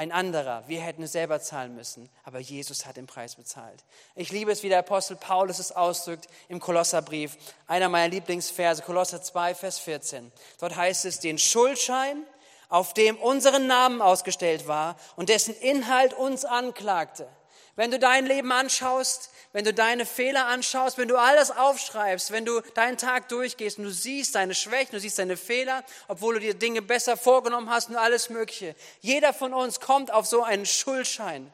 ein 0.00 0.12
anderer. 0.12 0.64
Wir 0.66 0.80
hätten 0.80 1.02
es 1.02 1.12
selber 1.12 1.40
zahlen 1.40 1.74
müssen, 1.74 2.08
aber 2.24 2.38
Jesus 2.38 2.86
hat 2.86 2.96
den 2.96 3.06
Preis 3.06 3.34
bezahlt. 3.34 3.84
Ich 4.14 4.30
liebe 4.30 4.50
es, 4.50 4.62
wie 4.62 4.68
der 4.68 4.78
Apostel 4.78 5.16
Paulus 5.16 5.58
es 5.58 5.72
ausdrückt 5.72 6.26
im 6.48 6.60
Kolosserbrief. 6.60 7.36
Einer 7.66 7.90
meiner 7.90 8.08
Lieblingsverse, 8.08 8.82
Kolosser 8.82 9.20
2, 9.20 9.54
Vers 9.54 9.78
14. 9.78 10.32
Dort 10.58 10.76
heißt 10.76 11.04
es, 11.04 11.20
den 11.20 11.38
Schuldschein, 11.38 12.24
auf 12.70 12.94
dem 12.94 13.16
unseren 13.16 13.66
Namen 13.66 14.00
ausgestellt 14.00 14.68
war 14.68 14.96
und 15.16 15.28
dessen 15.28 15.54
Inhalt 15.56 16.14
uns 16.14 16.44
anklagte. 16.44 17.28
Wenn 17.76 17.90
du 17.90 17.98
dein 17.98 18.26
Leben 18.26 18.52
anschaust, 18.52 19.30
wenn 19.52 19.64
du 19.64 19.74
deine 19.74 20.06
Fehler 20.06 20.46
anschaust, 20.46 20.98
wenn 20.98 21.08
du 21.08 21.16
alles 21.16 21.50
aufschreibst, 21.50 22.30
wenn 22.30 22.44
du 22.44 22.60
deinen 22.74 22.98
Tag 22.98 23.28
durchgehst 23.28 23.78
und 23.78 23.84
du 23.84 23.90
siehst 23.90 24.34
deine 24.34 24.54
Schwächen, 24.54 24.92
du 24.92 25.00
siehst 25.00 25.18
deine 25.18 25.36
Fehler, 25.36 25.84
obwohl 26.08 26.34
du 26.34 26.40
dir 26.40 26.54
Dinge 26.54 26.82
besser 26.82 27.16
vorgenommen 27.16 27.70
hast 27.70 27.88
und 27.88 27.96
alles 27.96 28.30
Mögliche. 28.30 28.74
Jeder 29.00 29.32
von 29.32 29.54
uns 29.54 29.80
kommt 29.80 30.12
auf 30.12 30.26
so 30.26 30.42
einen 30.42 30.66
Schuldschein. 30.66 31.52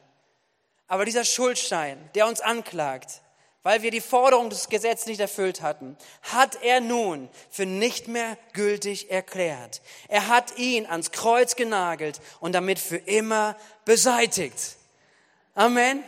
Aber 0.87 1.05
dieser 1.05 1.25
Schuldschein, 1.25 2.09
der 2.15 2.27
uns 2.27 2.39
anklagt, 2.39 3.21
weil 3.63 3.81
wir 3.81 3.91
die 3.91 3.99
Forderung 3.99 4.49
des 4.49 4.69
Gesetzes 4.69 5.07
nicht 5.07 5.19
erfüllt 5.19 5.61
hatten, 5.61 5.97
hat 6.21 6.61
er 6.61 6.79
nun 6.79 7.27
für 7.49 7.65
nicht 7.65 8.07
mehr 8.07 8.37
gültig 8.53 9.11
erklärt. 9.11 9.81
Er 10.07 10.27
hat 10.27 10.57
ihn 10.57 10.85
ans 10.85 11.11
Kreuz 11.11 11.57
genagelt 11.57 12.21
und 12.39 12.53
damit 12.53 12.79
für 12.79 12.95
immer 12.95 13.57
beseitigt. 13.83 14.77
Amen. 15.57 16.03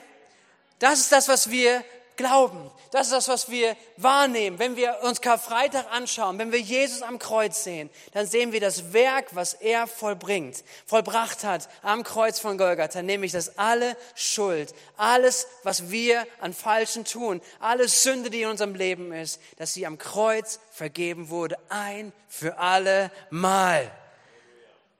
Das 0.77 0.99
ist 0.99 1.11
das, 1.11 1.27
was 1.27 1.49
wir 1.49 1.83
glauben. 2.17 2.69
Das 2.91 3.07
ist 3.07 3.13
das, 3.13 3.27
was 3.29 3.49
wir 3.49 3.75
wahrnehmen. 3.97 4.59
Wenn 4.59 4.75
wir 4.75 4.99
uns 5.01 5.21
Karfreitag 5.21 5.91
anschauen, 5.91 6.37
wenn 6.37 6.51
wir 6.51 6.59
Jesus 6.59 7.01
am 7.01 7.17
Kreuz 7.17 7.63
sehen, 7.63 7.89
dann 8.11 8.27
sehen 8.27 8.51
wir 8.51 8.59
das 8.59 8.93
Werk, 8.93 9.33
was 9.33 9.55
er 9.55 9.87
vollbringt, 9.87 10.63
vollbracht 10.85 11.43
hat 11.43 11.67
am 11.81 12.03
Kreuz 12.03 12.39
von 12.39 12.59
Golgatha, 12.59 13.01
nämlich 13.01 13.31
dass 13.31 13.57
alle 13.57 13.97
Schuld, 14.13 14.75
alles, 14.97 15.47
was 15.63 15.89
wir 15.89 16.27
an 16.41 16.53
Falschen 16.53 17.03
tun, 17.03 17.41
alle 17.59 17.87
Sünde, 17.87 18.29
die 18.29 18.43
in 18.43 18.49
unserem 18.49 18.75
Leben 18.75 19.11
ist, 19.11 19.41
dass 19.57 19.73
sie 19.73 19.87
am 19.87 19.97
Kreuz 19.97 20.59
vergeben 20.71 21.29
wurde, 21.29 21.57
ein 21.69 22.13
für 22.27 22.59
alle 22.59 23.09
Mal. 23.31 23.89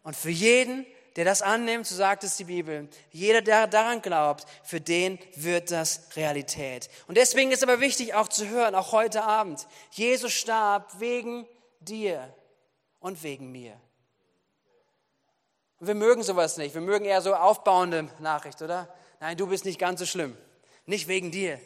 Und 0.01 0.15
für 0.15 0.31
jeden, 0.31 0.87
der 1.19 1.25
das 1.25 1.41
annimmt, 1.41 1.85
so 1.85 1.95
sagt 1.95 2.23
es 2.23 2.37
die 2.37 2.45
Bibel, 2.45 2.87
jeder, 3.11 3.41
der 3.41 3.67
daran 3.67 4.01
glaubt, 4.01 4.45
für 4.63 4.79
den 4.79 5.19
wird 5.35 5.69
das 5.69 6.07
Realität. 6.15 6.89
Und 7.09 7.17
deswegen 7.17 7.51
ist 7.51 7.61
aber 7.61 7.81
wichtig 7.81 8.13
auch 8.13 8.29
zu 8.29 8.47
hören, 8.47 8.73
auch 8.73 8.93
heute 8.93 9.25
Abend, 9.25 9.67
Jesus 9.91 10.31
starb 10.31 10.97
wegen 11.01 11.45
dir 11.81 12.33
und 13.01 13.21
wegen 13.21 13.51
mir. 13.51 13.73
Und 15.81 15.87
wir 15.87 15.95
mögen 15.95 16.23
sowas 16.23 16.55
nicht. 16.55 16.73
Wir 16.73 16.79
mögen 16.79 17.03
eher 17.03 17.21
so 17.21 17.35
aufbauende 17.35 18.07
Nachricht, 18.19 18.61
oder? 18.61 18.87
Nein, 19.19 19.35
du 19.35 19.45
bist 19.47 19.65
nicht 19.65 19.77
ganz 19.77 19.99
so 19.99 20.05
schlimm. 20.05 20.37
Nicht 20.85 21.09
wegen 21.09 21.31
dir. 21.31 21.59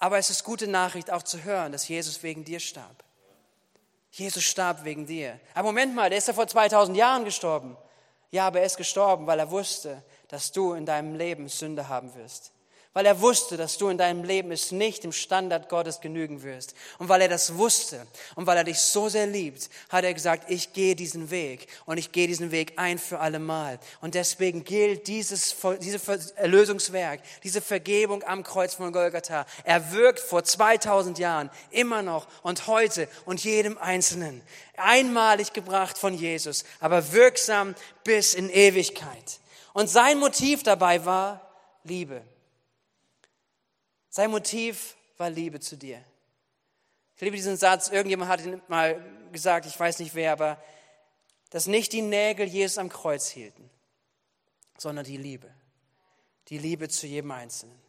Aber 0.00 0.18
es 0.18 0.28
ist 0.28 0.42
gute 0.42 0.66
Nachricht 0.66 1.12
auch 1.12 1.22
zu 1.22 1.44
hören, 1.44 1.70
dass 1.70 1.86
Jesus 1.86 2.24
wegen 2.24 2.44
dir 2.44 2.58
starb. 2.58 3.04
Jesus 4.10 4.42
starb 4.42 4.82
wegen 4.82 5.06
dir. 5.06 5.38
Aber 5.54 5.68
Moment 5.68 5.94
mal, 5.94 6.10
der 6.10 6.18
ist 6.18 6.26
ja 6.26 6.34
vor 6.34 6.48
2000 6.48 6.96
Jahren 6.96 7.24
gestorben. 7.24 7.76
Ja, 8.30 8.46
aber 8.46 8.60
er 8.60 8.66
ist 8.66 8.76
gestorben, 8.76 9.26
weil 9.26 9.38
er 9.38 9.50
wusste, 9.50 10.02
dass 10.28 10.52
du 10.52 10.74
in 10.74 10.86
deinem 10.86 11.14
Leben 11.14 11.48
Sünde 11.48 11.88
haben 11.88 12.14
wirst. 12.14 12.52
Weil 12.92 13.06
er 13.06 13.20
wusste, 13.20 13.56
dass 13.56 13.78
du 13.78 13.88
in 13.88 13.98
deinem 13.98 14.24
Leben 14.24 14.50
es 14.50 14.72
nicht 14.72 15.04
im 15.04 15.12
Standard 15.12 15.68
Gottes 15.68 16.00
genügen 16.00 16.42
wirst. 16.42 16.74
Und 16.98 17.08
weil 17.08 17.20
er 17.20 17.28
das 17.28 17.56
wusste 17.56 18.04
und 18.34 18.48
weil 18.48 18.56
er 18.56 18.64
dich 18.64 18.80
so 18.80 19.08
sehr 19.08 19.28
liebt, 19.28 19.70
hat 19.90 20.02
er 20.02 20.12
gesagt, 20.12 20.50
ich 20.50 20.72
gehe 20.72 20.96
diesen 20.96 21.30
Weg 21.30 21.68
und 21.86 21.98
ich 21.98 22.10
gehe 22.10 22.26
diesen 22.26 22.50
Weg 22.50 22.72
ein 22.76 22.98
für 22.98 23.20
alle 23.20 23.38
Mal. 23.38 23.78
Und 24.00 24.16
deswegen 24.16 24.64
gilt 24.64 25.06
dieses, 25.06 25.54
dieses 25.80 26.08
Erlösungswerk, 26.34 27.20
diese 27.44 27.60
Vergebung 27.60 28.24
am 28.24 28.42
Kreuz 28.42 28.74
von 28.74 28.92
Golgatha. 28.92 29.46
Er 29.62 29.92
wirkt 29.92 30.18
vor 30.18 30.42
2000 30.42 31.20
Jahren 31.20 31.48
immer 31.70 32.02
noch 32.02 32.26
und 32.42 32.66
heute 32.66 33.08
und 33.24 33.44
jedem 33.44 33.78
Einzelnen 33.78 34.42
einmalig 34.76 35.52
gebracht 35.52 35.96
von 35.96 36.14
Jesus, 36.14 36.64
aber 36.80 37.12
wirksam 37.12 37.76
bis 38.02 38.34
in 38.34 38.50
Ewigkeit. 38.50 39.38
Und 39.74 39.88
sein 39.88 40.18
Motiv 40.18 40.64
dabei 40.64 41.04
war 41.04 41.40
Liebe. 41.84 42.22
Sein 44.20 44.32
Motiv 44.32 44.98
war 45.16 45.30
Liebe 45.30 45.60
zu 45.60 45.78
dir. 45.78 46.04
Ich 47.14 47.22
liebe 47.22 47.36
diesen 47.36 47.56
Satz, 47.56 47.88
irgendjemand 47.88 48.30
hat 48.30 48.44
ihn 48.44 48.60
mal 48.68 49.02
gesagt, 49.32 49.64
ich 49.64 49.80
weiß 49.80 49.98
nicht 49.98 50.14
wer, 50.14 50.32
aber 50.32 50.62
dass 51.48 51.66
nicht 51.66 51.90
die 51.94 52.02
Nägel 52.02 52.46
Jesus 52.46 52.76
am 52.76 52.90
Kreuz 52.90 53.28
hielten, 53.30 53.70
sondern 54.76 55.06
die 55.06 55.16
Liebe. 55.16 55.50
Die 56.48 56.58
Liebe 56.58 56.90
zu 56.90 57.06
jedem 57.06 57.30
Einzelnen. 57.30 57.80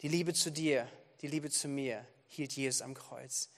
Die 0.00 0.08
Liebe 0.08 0.34
zu 0.34 0.50
dir, 0.50 0.88
die 1.20 1.28
Liebe 1.28 1.48
zu 1.48 1.68
mir 1.68 2.04
hielt 2.26 2.52
Jesus 2.52 2.82
am 2.82 2.94
Kreuz. 2.94 3.50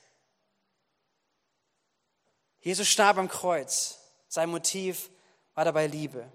Jesus 2.60 2.86
starb 2.86 3.16
am 3.16 3.28
Kreuz. 3.28 3.98
Sein 4.28 4.50
Motiv 4.50 5.08
war 5.54 5.64
dabei 5.64 5.86
Liebe. 5.86 6.30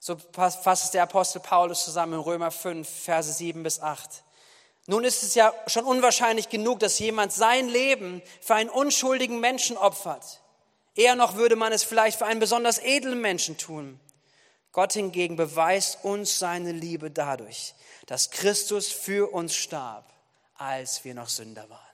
So 0.00 0.16
fasst 0.32 0.84
es 0.84 0.90
der 0.90 1.02
Apostel 1.02 1.40
Paulus 1.40 1.84
zusammen 1.84 2.14
in 2.14 2.20
Römer 2.20 2.50
5, 2.50 2.88
Verse 2.88 3.32
7 3.32 3.62
bis 3.62 3.80
8. 3.80 4.22
Nun 4.86 5.04
ist 5.04 5.22
es 5.22 5.34
ja 5.34 5.52
schon 5.66 5.84
unwahrscheinlich 5.84 6.48
genug, 6.48 6.80
dass 6.80 6.98
jemand 6.98 7.32
sein 7.32 7.68
Leben 7.68 8.22
für 8.40 8.54
einen 8.54 8.70
unschuldigen 8.70 9.40
Menschen 9.40 9.76
opfert. 9.76 10.40
Eher 10.94 11.14
noch 11.14 11.36
würde 11.36 11.56
man 11.56 11.72
es 11.72 11.84
vielleicht 11.84 12.18
für 12.18 12.26
einen 12.26 12.40
besonders 12.40 12.78
edlen 12.78 13.20
Menschen 13.20 13.58
tun. 13.58 14.00
Gott 14.72 14.92
hingegen 14.92 15.36
beweist 15.36 16.04
uns 16.04 16.38
seine 16.38 16.72
Liebe 16.72 17.10
dadurch, 17.10 17.74
dass 18.06 18.30
Christus 18.30 18.88
für 18.88 19.32
uns 19.32 19.54
starb, 19.54 20.10
als 20.54 21.04
wir 21.04 21.14
noch 21.14 21.28
Sünder 21.28 21.68
waren. 21.68 21.87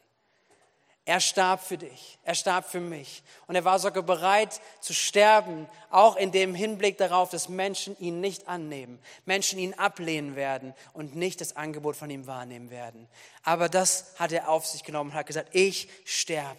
Er 1.07 1.21
starb 1.21 1.63
für 1.63 1.77
dich, 1.77 2.19
er 2.23 2.35
starb 2.35 2.71
für 2.71 2.81
mich 2.81 3.23
und 3.47 3.55
er 3.55 3.65
war 3.67 3.79
sogar 3.79 4.03
bereit 4.03 4.59
zu 4.81 4.95
sterben, 4.95 5.69
auch 5.91 6.17
in 6.17 6.33
dem 6.33 6.55
Hinblick 6.55 6.97
darauf, 6.97 7.29
dass 7.29 7.51
Menschen 7.51 7.95
ihn 7.99 8.23
nicht 8.23 8.49
annehmen, 8.49 8.99
Menschen 9.27 9.59
ihn 9.59 9.75
ablehnen 9.75 10.35
werden 10.35 10.73
und 10.95 11.15
nicht 11.15 11.43
das 11.43 11.57
Angebot 11.57 11.95
von 11.95 12.09
ihm 12.09 12.27
wahrnehmen 12.27 12.71
werden. 12.71 13.07
Aber 13.43 13.69
das 13.69 14.15
hat 14.19 14.33
er 14.33 14.49
auf 14.49 14.67
sich 14.67 14.83
genommen 14.83 15.11
und 15.11 15.17
hat 15.17 15.27
gesagt, 15.27 15.51
ich 15.53 15.91
sterbe. 16.07 16.59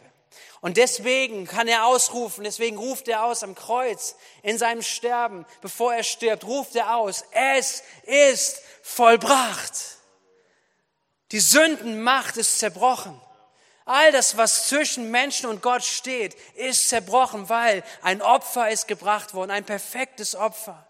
Und 0.61 0.77
deswegen 0.77 1.47
kann 1.47 1.67
er 1.67 1.87
ausrufen, 1.87 2.43
deswegen 2.43 2.77
ruft 2.77 3.07
er 3.07 3.23
aus 3.23 3.41
am 3.41 3.55
Kreuz 3.55 4.15
in 4.43 4.59
seinem 4.59 4.83
Sterben, 4.83 5.47
bevor 5.61 5.95
er 5.95 6.03
stirbt, 6.03 6.43
ruft 6.43 6.75
er 6.75 6.97
aus, 6.97 7.23
es 7.31 7.81
ist 8.03 8.61
vollbracht. 8.83 9.73
Die 11.31 11.39
Sündenmacht 11.39 12.37
ist 12.37 12.59
zerbrochen. 12.59 13.19
All 13.85 14.11
das, 14.11 14.35
was 14.35 14.67
zwischen 14.67 15.11
Menschen 15.11 15.47
und 15.47 15.61
Gott 15.61 15.83
steht, 15.83 16.33
ist 16.55 16.89
zerbrochen, 16.89 17.49
weil 17.49 17.83
ein 18.01 18.21
Opfer 18.21 18.69
ist 18.69 18.87
gebracht 18.87 19.35
worden, 19.35 19.51
ein 19.51 19.63
perfektes 19.63 20.35
Opfer. 20.35 20.85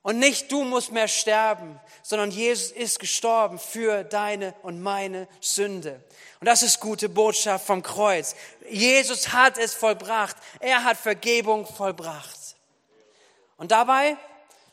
Und 0.00 0.18
nicht 0.18 0.50
du 0.50 0.64
musst 0.64 0.90
mehr 0.90 1.06
sterben, 1.06 1.78
sondern 2.02 2.30
Jesus 2.30 2.70
ist 2.70 2.98
gestorben 2.98 3.58
für 3.58 4.04
deine 4.04 4.54
und 4.62 4.80
meine 4.80 5.28
Sünde. 5.40 6.02
Und 6.40 6.46
das 6.46 6.62
ist 6.62 6.80
gute 6.80 7.10
Botschaft 7.10 7.66
vom 7.66 7.82
Kreuz. 7.82 8.34
Jesus 8.70 9.32
hat 9.32 9.58
es 9.58 9.74
vollbracht. 9.74 10.36
Er 10.60 10.84
hat 10.84 10.96
Vergebung 10.96 11.66
vollbracht. 11.66 12.38
Und 13.58 13.70
dabei 13.70 14.16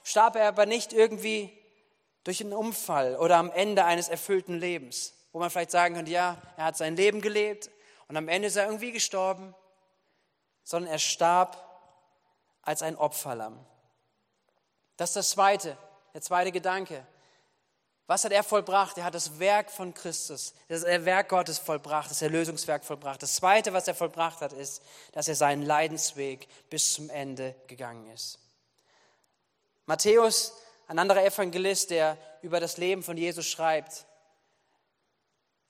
starb 0.04 0.38
er 0.38 0.48
aber 0.48 0.66
nicht 0.66 0.94
irgendwie 0.94 1.52
durch 2.24 2.40
einen 2.40 2.54
Unfall 2.54 3.18
oder 3.18 3.36
am 3.36 3.52
Ende 3.52 3.84
eines 3.84 4.08
erfüllten 4.08 4.60
Lebens, 4.60 5.14
wo 5.36 5.40
man 5.40 5.50
vielleicht 5.50 5.72
sagen 5.72 5.96
könnte, 5.96 6.14
ja, 6.14 6.42
er 6.56 6.64
hat 6.64 6.78
sein 6.78 6.96
Leben 6.96 7.20
gelebt 7.20 7.70
und 8.08 8.16
am 8.16 8.30
Ende 8.30 8.48
ist 8.48 8.56
er 8.56 8.68
irgendwie 8.68 8.94
gestorben, 8.94 9.54
sondern 10.64 10.90
er 10.94 10.98
starb 10.98 11.62
als 12.62 12.82
ein 12.82 12.96
Opferlamm. 12.96 13.60
Das 14.96 15.10
ist 15.10 15.18
das 15.18 15.30
Zweite, 15.32 15.78
der 16.14 16.22
zweite 16.22 16.54
Gedanke. 16.54 17.06
Was 18.08 18.24
hat 18.24 18.32
er 18.32 18.44
vollbracht? 18.44 18.98
Er 18.98 19.04
hat 19.04 19.14
das 19.14 19.38
Werk 19.38 19.70
von 19.70 19.94
Christus, 19.94 20.54
das 20.70 20.86
Werk 20.86 21.28
Gottes 21.28 21.60
vollbracht, 21.60 22.10
das 22.10 22.22
Erlösungswerk 22.22 22.86
vollbracht. 22.86 23.22
Das 23.22 23.36
Zweite, 23.36 23.74
was 23.74 23.90
er 23.90 23.96
vollbracht 23.96 24.40
hat, 24.40 24.54
ist, 24.54 24.82
dass 25.12 25.28
er 25.28 25.36
seinen 25.36 25.64
Leidensweg 25.64 26.48
bis 26.70 26.94
zum 26.94 27.10
Ende 27.10 27.56
gegangen 27.68 28.10
ist. 28.12 28.40
Matthäus, 29.86 30.54
ein 30.88 30.98
anderer 30.98 31.26
Evangelist, 31.26 31.90
der 31.90 32.18
über 32.42 32.62
das 32.62 32.78
Leben 32.78 33.04
von 33.04 33.18
Jesus 33.18 33.48
schreibt, 33.48 34.06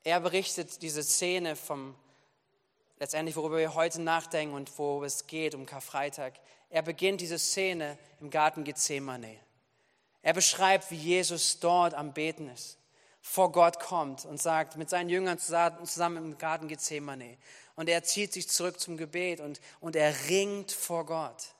er 0.06 0.20
berichtet 0.20 0.84
diese 0.84 1.04
Szene 1.04 1.56
vom, 1.56 1.96
letztendlich 3.00 3.36
worüber 3.36 3.58
wir 3.58 3.74
heute 3.74 4.02
nachdenken 4.02 4.54
und 4.54 4.78
wo 4.78 5.04
es 5.04 5.26
geht, 5.26 5.56
um 5.56 5.66
Karfreitag. 5.66 6.34
Er 6.70 6.84
beginnt 6.84 7.22
diese 7.22 7.40
Szene 7.40 7.98
im 8.22 8.30
Garten 8.30 8.64
Gethsemane. 8.64 9.40
Er 10.22 10.34
beschreibt, 10.34 10.92
wie 10.92 10.96
Jesus 10.96 11.60
dort 11.60 11.96
am 11.96 12.14
Beten 12.14 12.50
ist, 12.50 12.78
vor 13.20 13.52
Gott 13.52 13.80
kommt 13.80 14.26
und 14.26 14.40
sagt, 14.40 14.78
mit 14.78 14.92
seinen 14.92 15.10
Jüngern 15.10 15.40
zusammen 15.40 16.18
im 16.18 16.38
Garten 16.38 16.68
Gethsemane. 16.68 17.38
Und 17.76 17.90
er 17.90 18.04
zieht 18.04 18.32
sich 18.32 18.48
zurück 18.48 18.80
zum 18.80 18.98
Gebet 18.98 19.40
und, 19.40 19.60
und 19.80 19.96
er 19.96 20.14
ringt 20.30 20.72
vor 20.72 21.08
Gott. 21.08 21.56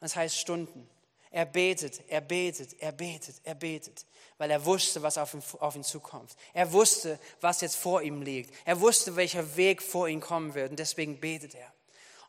Das 0.00 0.16
heißt 0.16 0.36
Stunden. 0.36 0.86
Er 1.30 1.46
betet, 1.46 2.02
er 2.08 2.20
betet, 2.20 2.74
er 2.80 2.92
betet, 2.92 3.36
er 3.44 3.54
betet, 3.54 4.04
weil 4.36 4.50
er 4.50 4.64
wusste, 4.64 5.00
was 5.02 5.16
auf 5.16 5.32
ihn, 5.32 5.42
auf 5.60 5.76
ihn 5.76 5.84
zukommt. 5.84 6.34
Er 6.52 6.72
wusste, 6.72 7.20
was 7.40 7.60
jetzt 7.60 7.76
vor 7.76 8.02
ihm 8.02 8.22
liegt. 8.22 8.52
Er 8.64 8.80
wusste, 8.80 9.14
welcher 9.14 9.56
Weg 9.56 9.80
vor 9.80 10.08
ihm 10.08 10.20
kommen 10.20 10.54
wird 10.54 10.70
und 10.70 10.78
deswegen 10.78 11.20
betet 11.20 11.54
er. 11.54 11.72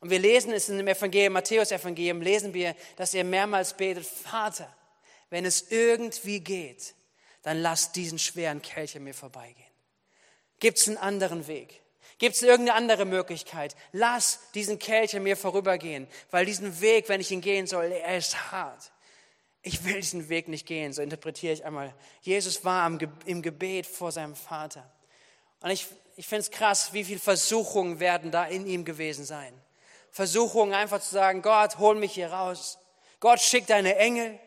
Und 0.01 0.11
wir 0.11 0.19
lesen 0.19 0.51
es 0.51 0.69
in 0.69 0.77
dem 0.77 0.87
Evangelium, 0.87 1.33
Matthäus 1.33 1.71
Evangelium, 1.71 2.21
lesen 2.21 2.53
wir, 2.53 2.75
dass 2.95 3.13
er 3.13 3.23
mehrmals 3.23 3.75
betet, 3.75 4.05
Vater, 4.05 4.71
wenn 5.29 5.45
es 5.45 5.71
irgendwie 5.71 6.39
geht, 6.39 6.93
dann 7.41 7.61
lass 7.61 7.91
diesen 7.91 8.19
schweren 8.19 8.61
Kelch 8.61 8.95
an 8.95 9.03
mir 9.03 9.13
vorbeigehen. 9.13 9.71
Gibt 10.59 10.77
es 10.77 10.87
einen 10.87 10.97
anderen 10.97 11.47
Weg? 11.47 11.80
Gibt 12.17 12.35
es 12.35 12.41
irgendeine 12.41 12.77
andere 12.77 13.05
Möglichkeit? 13.05 13.75
Lass 13.91 14.39
diesen 14.53 14.79
Kelch 14.79 15.15
an 15.15 15.23
mir 15.23 15.37
vorübergehen, 15.37 16.07
weil 16.29 16.45
diesen 16.45 16.81
Weg, 16.81 17.09
wenn 17.09 17.21
ich 17.21 17.31
ihn 17.31 17.41
gehen 17.41 17.67
soll, 17.67 17.85
er 17.85 18.17
ist 18.17 18.51
hart. 18.51 18.91
Ich 19.63 19.83
will 19.83 19.95
diesen 19.95 20.29
Weg 20.29 20.47
nicht 20.47 20.65
gehen, 20.65 20.93
so 20.93 21.01
interpretiere 21.01 21.53
ich 21.53 21.65
einmal. 21.65 21.93
Jesus 22.21 22.65
war 22.65 22.89
im 23.25 23.41
Gebet 23.41 23.85
vor 23.85 24.11
seinem 24.11 24.35
Vater. 24.35 24.89
Und 25.61 25.69
ich, 25.69 25.87
ich 26.15 26.27
finde 26.27 26.41
es 26.41 26.51
krass, 26.51 26.93
wie 26.93 27.03
viele 27.03 27.19
Versuchungen 27.19 27.99
werden 27.99 28.31
da 28.31 28.45
in 28.45 28.65
ihm 28.65 28.85
gewesen 28.85 29.25
sein. 29.25 29.53
Versuchungen 30.09 30.73
einfach 30.73 30.99
zu 31.01 31.11
sagen, 31.11 31.41
Gott, 31.41 31.77
hol 31.77 31.95
mich 31.95 32.13
hier 32.13 32.31
raus. 32.31 32.79
Gott, 33.19 33.39
schick 33.39 33.67
deine 33.67 33.95
Engel. 33.95 34.39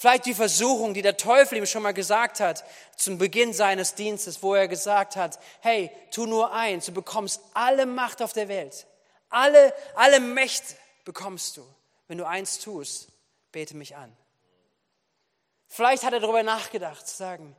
Vielleicht 0.00 0.26
die 0.26 0.34
Versuchung, 0.34 0.94
die 0.94 1.02
der 1.02 1.16
Teufel 1.16 1.58
ihm 1.58 1.66
schon 1.66 1.82
mal 1.82 1.92
gesagt 1.92 2.38
hat 2.38 2.64
zum 2.94 3.18
Beginn 3.18 3.52
seines 3.52 3.96
Dienstes, 3.96 4.44
wo 4.44 4.54
er 4.54 4.68
gesagt 4.68 5.16
hat, 5.16 5.40
hey, 5.58 5.90
tu 6.12 6.24
nur 6.24 6.52
eins, 6.52 6.86
du 6.86 6.92
bekommst 6.92 7.40
alle 7.52 7.84
Macht 7.84 8.22
auf 8.22 8.32
der 8.32 8.46
Welt. 8.46 8.86
Alle, 9.28 9.74
alle 9.96 10.20
Mächte 10.20 10.76
bekommst 11.04 11.56
du, 11.56 11.66
wenn 12.06 12.16
du 12.16 12.28
eins 12.28 12.60
tust, 12.60 13.08
bete 13.50 13.76
mich 13.76 13.96
an. 13.96 14.16
Vielleicht 15.66 16.04
hat 16.04 16.12
er 16.12 16.20
darüber 16.20 16.44
nachgedacht, 16.44 17.04
zu 17.04 17.16
sagen, 17.16 17.56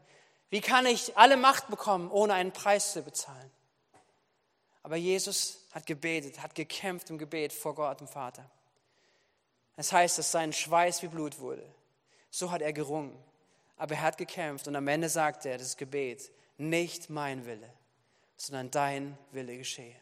wie 0.49 0.61
kann 0.61 0.85
ich 0.85 1.17
alle 1.17 1.35
Macht 1.35 1.67
bekommen, 1.67 2.09
ohne 2.09 2.35
einen 2.35 2.53
Preis 2.53 2.93
zu 2.93 3.01
bezahlen? 3.01 3.51
Aber 4.81 4.95
Jesus 4.95 5.65
hat 5.73 5.85
gebetet, 5.85 6.41
hat 6.41 6.55
gekämpft 6.55 7.09
im 7.09 7.17
Gebet 7.17 7.51
vor 7.51 7.75
Gott, 7.75 7.99
dem 7.99 8.07
Vater. 8.07 8.49
Das 9.75 9.91
heißt, 9.91 10.17
dass 10.17 10.31
sein 10.31 10.53
Schweiß 10.53 11.03
wie 11.03 11.09
Blut 11.09 11.39
wurde 11.39 11.69
so 12.29 12.51
hat 12.51 12.61
er 12.61 12.73
gerungen. 12.73 13.17
Aber 13.77 13.95
er 13.95 14.01
hat 14.01 14.17
gekämpft 14.17 14.67
und 14.67 14.75
am 14.75 14.87
Ende 14.87 15.09
sagt 15.09 15.45
er 15.45 15.57
das 15.57 15.77
Gebet, 15.77 16.31
nicht 16.57 17.09
mein 17.09 17.45
Wille, 17.45 17.69
sondern 18.35 18.69
dein 18.71 19.17
Wille 19.31 19.57
geschehe. 19.57 19.95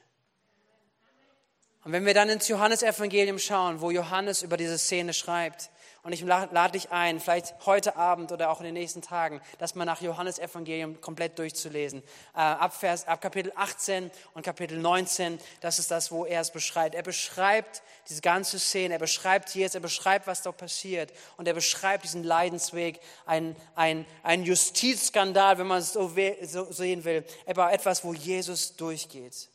Und 1.84 1.92
wenn 1.94 2.06
wir 2.06 2.14
dann 2.14 2.30
ins 2.30 2.48
Johannesevangelium 2.48 3.40
schauen, 3.40 3.80
wo 3.80 3.92
Johannes 3.92 4.42
über 4.42 4.58
diese 4.58 4.78
Szene 4.78 5.14
schreibt, 5.14 5.70
und 6.08 6.14
ich 6.14 6.22
lade 6.22 6.72
dich 6.72 6.90
ein, 6.94 7.20
vielleicht 7.20 7.54
heute 7.66 7.98
Abend 7.98 8.32
oder 8.32 8.50
auch 8.50 8.62
in 8.62 8.64
den 8.64 8.76
nächsten 8.76 9.02
Tagen, 9.02 9.42
das 9.58 9.76
mal 9.76 9.84
nach 9.84 10.00
Johannes 10.00 10.40
Evangelium 10.40 11.02
komplett 11.02 11.38
durchzulesen. 11.38 12.02
Äh, 12.34 12.40
ab, 12.40 12.74
Vers, 12.74 13.06
ab 13.10 13.20
Kapitel 13.20 13.52
18 13.54 14.10
und 14.34 14.42
Kapitel 14.42 14.78
19, 14.78 15.38
das 15.60 15.80
ist 15.80 15.92
das, 15.92 16.10
wo 16.10 16.24
er 16.24 16.40
es 16.40 16.52
beschreibt. 16.52 16.96
Er 16.96 17.04
beschreibt 17.04 17.84
diese 18.08 18.22
ganze 18.22 18.58
Szene, 18.58 18.94
er 18.94 19.00
beschreibt 19.00 19.50
Jesus, 19.50 19.76
er 19.76 19.82
beschreibt, 19.82 20.28
was 20.28 20.42
da 20.44 20.54
passiert 20.54 21.12
und 21.36 21.46
er 21.46 21.54
beschreibt 21.54 22.06
diesen 22.06 22.24
Leidensweg, 22.24 23.02
ein, 23.26 23.58
ein, 23.76 24.06
ein 24.24 24.46
Justizskandal, 24.46 25.58
wenn 25.58 25.68
man 25.68 25.80
es 25.80 25.92
so, 25.92 26.10
so 26.42 26.72
sehen 26.72 27.04
will, 27.04 27.26
aber 27.46 27.74
etwas, 27.74 28.06
wo 28.06 28.14
Jesus 28.14 28.78
durchgeht. 28.78 29.50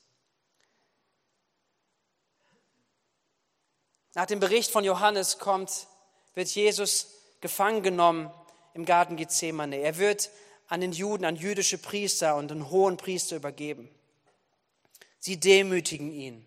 Nach 4.12 4.26
dem 4.26 4.38
Bericht 4.38 4.70
von 4.70 4.84
Johannes 4.84 5.38
kommt 5.38 5.86
wird 6.34 6.48
Jesus 6.48 7.08
gefangen 7.40 7.82
genommen 7.82 8.30
im 8.74 8.84
Garten 8.84 9.16
Gethsemane. 9.16 9.76
Er 9.76 9.98
wird 9.98 10.30
an 10.68 10.80
den 10.80 10.92
Juden, 10.92 11.24
an 11.24 11.36
jüdische 11.36 11.78
Priester 11.78 12.36
und 12.36 12.50
den 12.50 12.70
hohen 12.70 12.96
Priester 12.96 13.36
übergeben. 13.36 13.88
Sie 15.18 15.38
demütigen 15.38 16.10
ihn, 16.12 16.46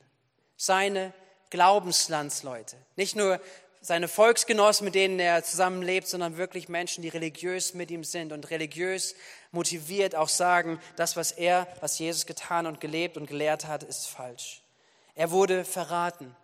seine 0.58 1.14
Glaubenslandsleute. 1.50 2.76
Nicht 2.96 3.16
nur 3.16 3.40
seine 3.82 4.08
Volksgenossen, 4.08 4.86
mit 4.86 4.96
denen 4.96 5.20
er 5.20 5.44
zusammenlebt, 5.44 6.08
sondern 6.08 6.38
wirklich 6.38 6.70
Menschen, 6.70 7.04
die 7.04 7.10
religiös 7.10 7.76
mit 7.76 7.92
ihm 7.92 8.04
sind 8.04 8.34
und 8.34 8.50
religiös 8.50 9.16
motiviert 9.52 10.16
auch 10.16 10.28
sagen, 10.28 10.80
das, 10.96 11.16
was 11.16 11.32
er, 11.32 11.68
was 11.82 12.00
Jesus 12.00 12.26
getan 12.26 12.66
und 12.66 12.82
gelebt 12.82 13.16
und 13.16 13.28
gelehrt 13.28 13.68
hat, 13.68 13.84
ist 13.84 14.08
falsch. 14.08 14.64
Er 15.14 15.30
wurde 15.30 15.64
verraten 15.64 16.36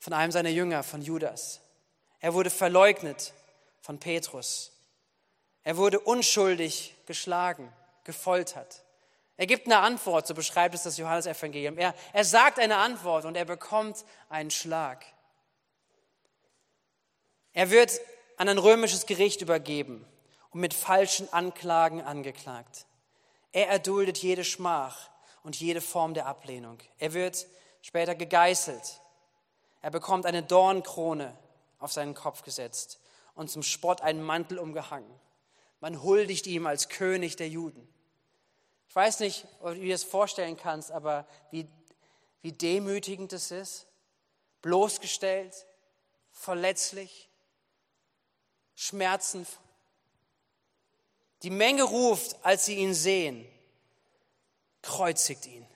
von 0.00 0.12
einem 0.12 0.32
seiner 0.32 0.48
Jünger, 0.48 0.82
von 0.82 1.02
Judas. 1.02 1.60
Er 2.18 2.34
wurde 2.34 2.50
verleugnet 2.50 3.32
von 3.82 3.98
Petrus. 3.98 4.72
Er 5.62 5.76
wurde 5.76 6.00
unschuldig 6.00 6.96
geschlagen, 7.06 7.72
gefoltert. 8.04 8.82
Er 9.36 9.46
gibt 9.46 9.66
eine 9.66 9.78
Antwort, 9.78 10.26
so 10.26 10.34
beschreibt 10.34 10.74
es 10.74 10.82
das 10.82 10.98
Johannesevangelium. 10.98 11.78
Er, 11.78 11.94
er 12.12 12.24
sagt 12.24 12.58
eine 12.58 12.76
Antwort 12.76 13.24
und 13.24 13.36
er 13.36 13.44
bekommt 13.44 14.04
einen 14.28 14.50
Schlag. 14.50 15.04
Er 17.52 17.70
wird 17.70 18.00
an 18.36 18.48
ein 18.48 18.58
römisches 18.58 19.06
Gericht 19.06 19.42
übergeben 19.42 20.06
und 20.50 20.60
mit 20.60 20.74
falschen 20.74 21.30
Anklagen 21.32 22.02
angeklagt. 22.02 22.86
Er 23.52 23.68
erduldet 23.68 24.18
jede 24.18 24.44
Schmach 24.44 25.10
und 25.42 25.56
jede 25.56 25.80
Form 25.80 26.14
der 26.14 26.26
Ablehnung. 26.26 26.78
Er 26.98 27.12
wird 27.12 27.46
später 27.82 28.14
gegeißelt. 28.14 28.99
Er 29.80 29.90
bekommt 29.90 30.26
eine 30.26 30.42
Dornkrone 30.42 31.36
auf 31.78 31.92
seinen 31.92 32.14
Kopf 32.14 32.42
gesetzt 32.42 33.00
und 33.34 33.50
zum 33.50 33.62
Spott 33.62 34.00
einen 34.02 34.22
Mantel 34.22 34.58
umgehangen. 34.58 35.10
Man 35.80 36.02
huldigt 36.02 36.46
ihm 36.46 36.66
als 36.66 36.88
König 36.88 37.36
der 37.36 37.48
Juden. 37.48 37.88
Ich 38.88 38.94
weiß 38.94 39.20
nicht, 39.20 39.46
ob 39.60 39.74
du 39.74 39.80
dir 39.80 39.94
das 39.94 40.04
vorstellen 40.04 40.56
kannst, 40.56 40.90
aber 40.90 41.26
wie, 41.50 41.66
wie 42.42 42.52
demütigend 42.52 43.32
es 43.32 43.50
ist, 43.50 43.86
bloßgestellt, 44.62 45.66
verletzlich, 46.32 47.28
Schmerzen. 48.74 49.46
Die 51.42 51.50
Menge 51.50 51.84
ruft, 51.84 52.36
als 52.44 52.66
sie 52.66 52.76
ihn 52.76 52.94
sehen, 52.94 53.46
kreuzigt 54.82 55.46
ihn. 55.46 55.66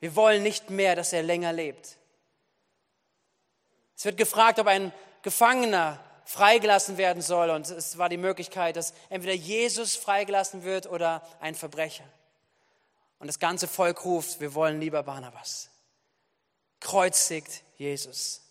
Wir 0.00 0.16
wollen 0.16 0.42
nicht 0.42 0.70
mehr, 0.70 0.96
dass 0.96 1.12
er 1.12 1.22
länger 1.22 1.52
lebt. 1.52 1.98
Es 4.02 4.06
wird 4.06 4.16
gefragt, 4.16 4.58
ob 4.58 4.66
ein 4.66 4.92
Gefangener 5.22 6.02
freigelassen 6.24 6.96
werden 6.96 7.22
soll. 7.22 7.50
Und 7.50 7.70
es 7.70 7.98
war 7.98 8.08
die 8.08 8.16
Möglichkeit, 8.16 8.74
dass 8.74 8.94
entweder 9.10 9.34
Jesus 9.34 9.94
freigelassen 9.94 10.64
wird 10.64 10.88
oder 10.88 11.22
ein 11.38 11.54
Verbrecher. 11.54 12.02
Und 13.20 13.28
das 13.28 13.38
ganze 13.38 13.68
Volk 13.68 14.04
ruft, 14.04 14.40
wir 14.40 14.54
wollen 14.56 14.80
lieber 14.80 15.04
Barnabas. 15.04 15.70
Kreuzigt 16.80 17.62
Jesus. 17.76 18.42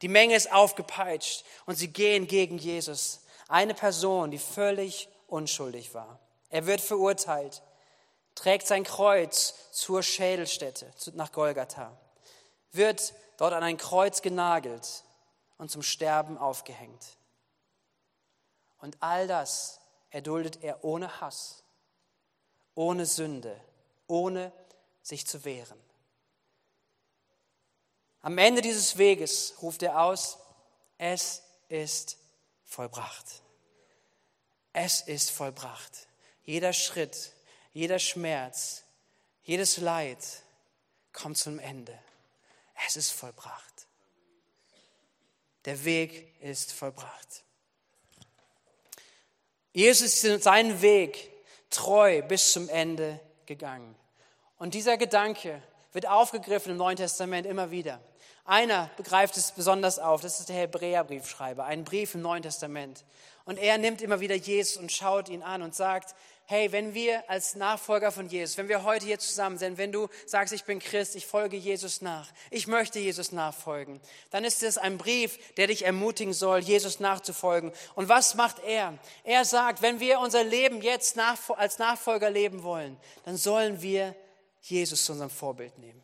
Die 0.00 0.06
Menge 0.06 0.36
ist 0.36 0.52
aufgepeitscht 0.52 1.44
und 1.66 1.74
sie 1.74 1.88
gehen 1.88 2.28
gegen 2.28 2.56
Jesus. 2.56 3.24
Eine 3.48 3.74
Person, 3.74 4.30
die 4.30 4.38
völlig 4.38 5.08
unschuldig 5.26 5.92
war. 5.94 6.20
Er 6.50 6.66
wird 6.66 6.80
verurteilt, 6.80 7.64
trägt 8.36 8.68
sein 8.68 8.84
Kreuz 8.84 9.54
zur 9.72 10.04
Schädelstätte 10.04 10.86
nach 11.14 11.32
Golgatha, 11.32 11.98
wird 12.70 13.12
dort 13.36 13.52
an 13.52 13.62
ein 13.62 13.76
Kreuz 13.76 14.22
genagelt 14.22 15.04
und 15.58 15.70
zum 15.70 15.82
Sterben 15.82 16.38
aufgehängt. 16.38 17.16
Und 18.78 18.96
all 19.00 19.26
das 19.26 19.80
erduldet 20.10 20.62
er 20.62 20.84
ohne 20.84 21.20
Hass, 21.20 21.62
ohne 22.74 23.06
Sünde, 23.06 23.60
ohne 24.06 24.52
sich 25.02 25.26
zu 25.26 25.44
wehren. 25.44 25.78
Am 28.22 28.38
Ende 28.38 28.62
dieses 28.62 28.96
Weges 28.96 29.54
ruft 29.60 29.82
er 29.82 30.00
aus, 30.00 30.38
es 30.98 31.42
ist 31.68 32.18
vollbracht. 32.64 33.42
Es 34.72 35.00
ist 35.02 35.30
vollbracht. 35.30 36.08
Jeder 36.42 36.72
Schritt, 36.72 37.32
jeder 37.72 37.98
Schmerz, 37.98 38.84
jedes 39.42 39.76
Leid 39.76 40.18
kommt 41.12 41.38
zum 41.38 41.58
Ende. 41.58 41.98
Es 42.86 42.96
ist 42.96 43.10
vollbracht. 43.10 43.86
Der 45.64 45.84
Weg 45.84 46.40
ist 46.42 46.72
vollbracht. 46.72 47.44
Jesus 49.72 50.22
ist 50.22 50.42
seinen 50.42 50.82
Weg 50.82 51.30
treu 51.70 52.22
bis 52.22 52.52
zum 52.52 52.68
Ende 52.68 53.18
gegangen. 53.46 53.96
Und 54.58 54.74
dieser 54.74 54.96
Gedanke 54.96 55.62
wird 55.92 56.06
aufgegriffen 56.06 56.72
im 56.72 56.78
Neuen 56.78 56.96
Testament 56.96 57.46
immer 57.46 57.70
wieder. 57.70 58.00
Einer 58.44 58.90
begreift 58.96 59.36
es 59.36 59.52
besonders 59.52 59.98
auf, 59.98 60.20
das 60.20 60.38
ist 60.38 60.50
der 60.50 60.56
Hebräerbriefschreiber, 60.56 61.64
ein 61.64 61.84
Brief 61.84 62.14
im 62.14 62.20
Neuen 62.20 62.42
Testament. 62.42 63.04
Und 63.46 63.58
er 63.58 63.78
nimmt 63.78 64.02
immer 64.02 64.20
wieder 64.20 64.34
Jesus 64.34 64.76
und 64.76 64.92
schaut 64.92 65.28
ihn 65.28 65.42
an 65.42 65.62
und 65.62 65.74
sagt, 65.74 66.14
hey, 66.46 66.72
wenn 66.72 66.94
wir 66.94 67.28
als 67.28 67.54
Nachfolger 67.54 68.12
von 68.12 68.28
Jesus, 68.28 68.58
wenn 68.58 68.68
wir 68.68 68.84
heute 68.84 69.06
hier 69.06 69.18
zusammen 69.18 69.58
sind, 69.58 69.78
wenn 69.78 69.92
du 69.92 70.08
sagst, 70.26 70.52
ich 70.52 70.64
bin 70.64 70.78
Christ, 70.78 71.16
ich 71.16 71.26
folge 71.26 71.56
Jesus 71.56 72.02
nach, 72.02 72.28
ich 72.50 72.66
möchte 72.66 72.98
Jesus 72.98 73.32
nachfolgen, 73.32 74.00
dann 74.30 74.44
ist 74.44 74.62
es 74.62 74.76
ein 74.76 74.98
Brief, 74.98 75.38
der 75.54 75.68
dich 75.68 75.84
ermutigen 75.84 76.32
soll, 76.32 76.58
Jesus 76.60 77.00
nachzufolgen. 77.00 77.72
Und 77.94 78.08
was 78.08 78.34
macht 78.34 78.58
er? 78.64 78.98
Er 79.24 79.44
sagt, 79.44 79.82
wenn 79.82 80.00
wir 80.00 80.20
unser 80.20 80.44
Leben 80.44 80.82
jetzt 80.82 81.18
als 81.18 81.78
Nachfolger 81.78 82.30
leben 82.30 82.62
wollen, 82.62 82.96
dann 83.24 83.36
sollen 83.36 83.80
wir 83.80 84.14
Jesus 84.60 85.04
zu 85.04 85.12
unserem 85.12 85.30
Vorbild 85.30 85.78
nehmen. 85.78 86.02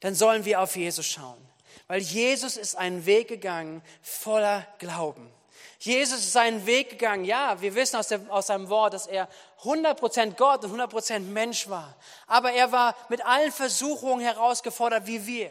Dann 0.00 0.14
sollen 0.14 0.44
wir 0.44 0.60
auf 0.60 0.76
Jesus 0.76 1.06
schauen. 1.06 1.46
Weil 1.88 2.00
Jesus 2.00 2.56
ist 2.56 2.76
einen 2.76 3.06
Weg 3.06 3.28
gegangen 3.28 3.82
voller 4.02 4.66
Glauben. 4.78 5.30
Jesus 5.78 6.20
ist 6.20 6.32
seinen 6.32 6.64
Weg 6.66 6.90
gegangen. 6.90 7.24
Ja, 7.24 7.60
wir 7.60 7.74
wissen 7.74 7.96
aus, 7.96 8.08
dem, 8.08 8.30
aus 8.30 8.46
seinem 8.46 8.68
Wort, 8.68 8.94
dass 8.94 9.06
er 9.06 9.28
100% 9.62 10.34
Gott 10.36 10.64
und 10.64 10.80
100% 10.80 11.20
Mensch 11.20 11.68
war. 11.68 11.94
Aber 12.26 12.52
er 12.52 12.72
war 12.72 12.94
mit 13.08 13.24
allen 13.24 13.52
Versuchungen 13.52 14.20
herausgefordert 14.20 15.06
wie 15.06 15.26
wir. 15.26 15.50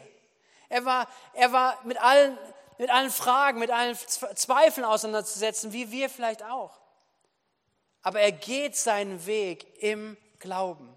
Er 0.68 0.84
war, 0.84 1.08
er 1.32 1.52
war 1.52 1.78
mit, 1.84 2.00
allen, 2.00 2.36
mit 2.78 2.90
allen 2.90 3.10
Fragen, 3.10 3.60
mit 3.60 3.70
allen 3.70 3.96
Zweifeln 3.96 4.84
auseinanderzusetzen, 4.84 5.72
wie 5.72 5.90
wir 5.92 6.10
vielleicht 6.10 6.42
auch. 6.42 6.72
Aber 8.02 8.20
er 8.20 8.32
geht 8.32 8.76
seinen 8.76 9.26
Weg 9.26 9.82
im 9.82 10.16
Glauben. 10.38 10.96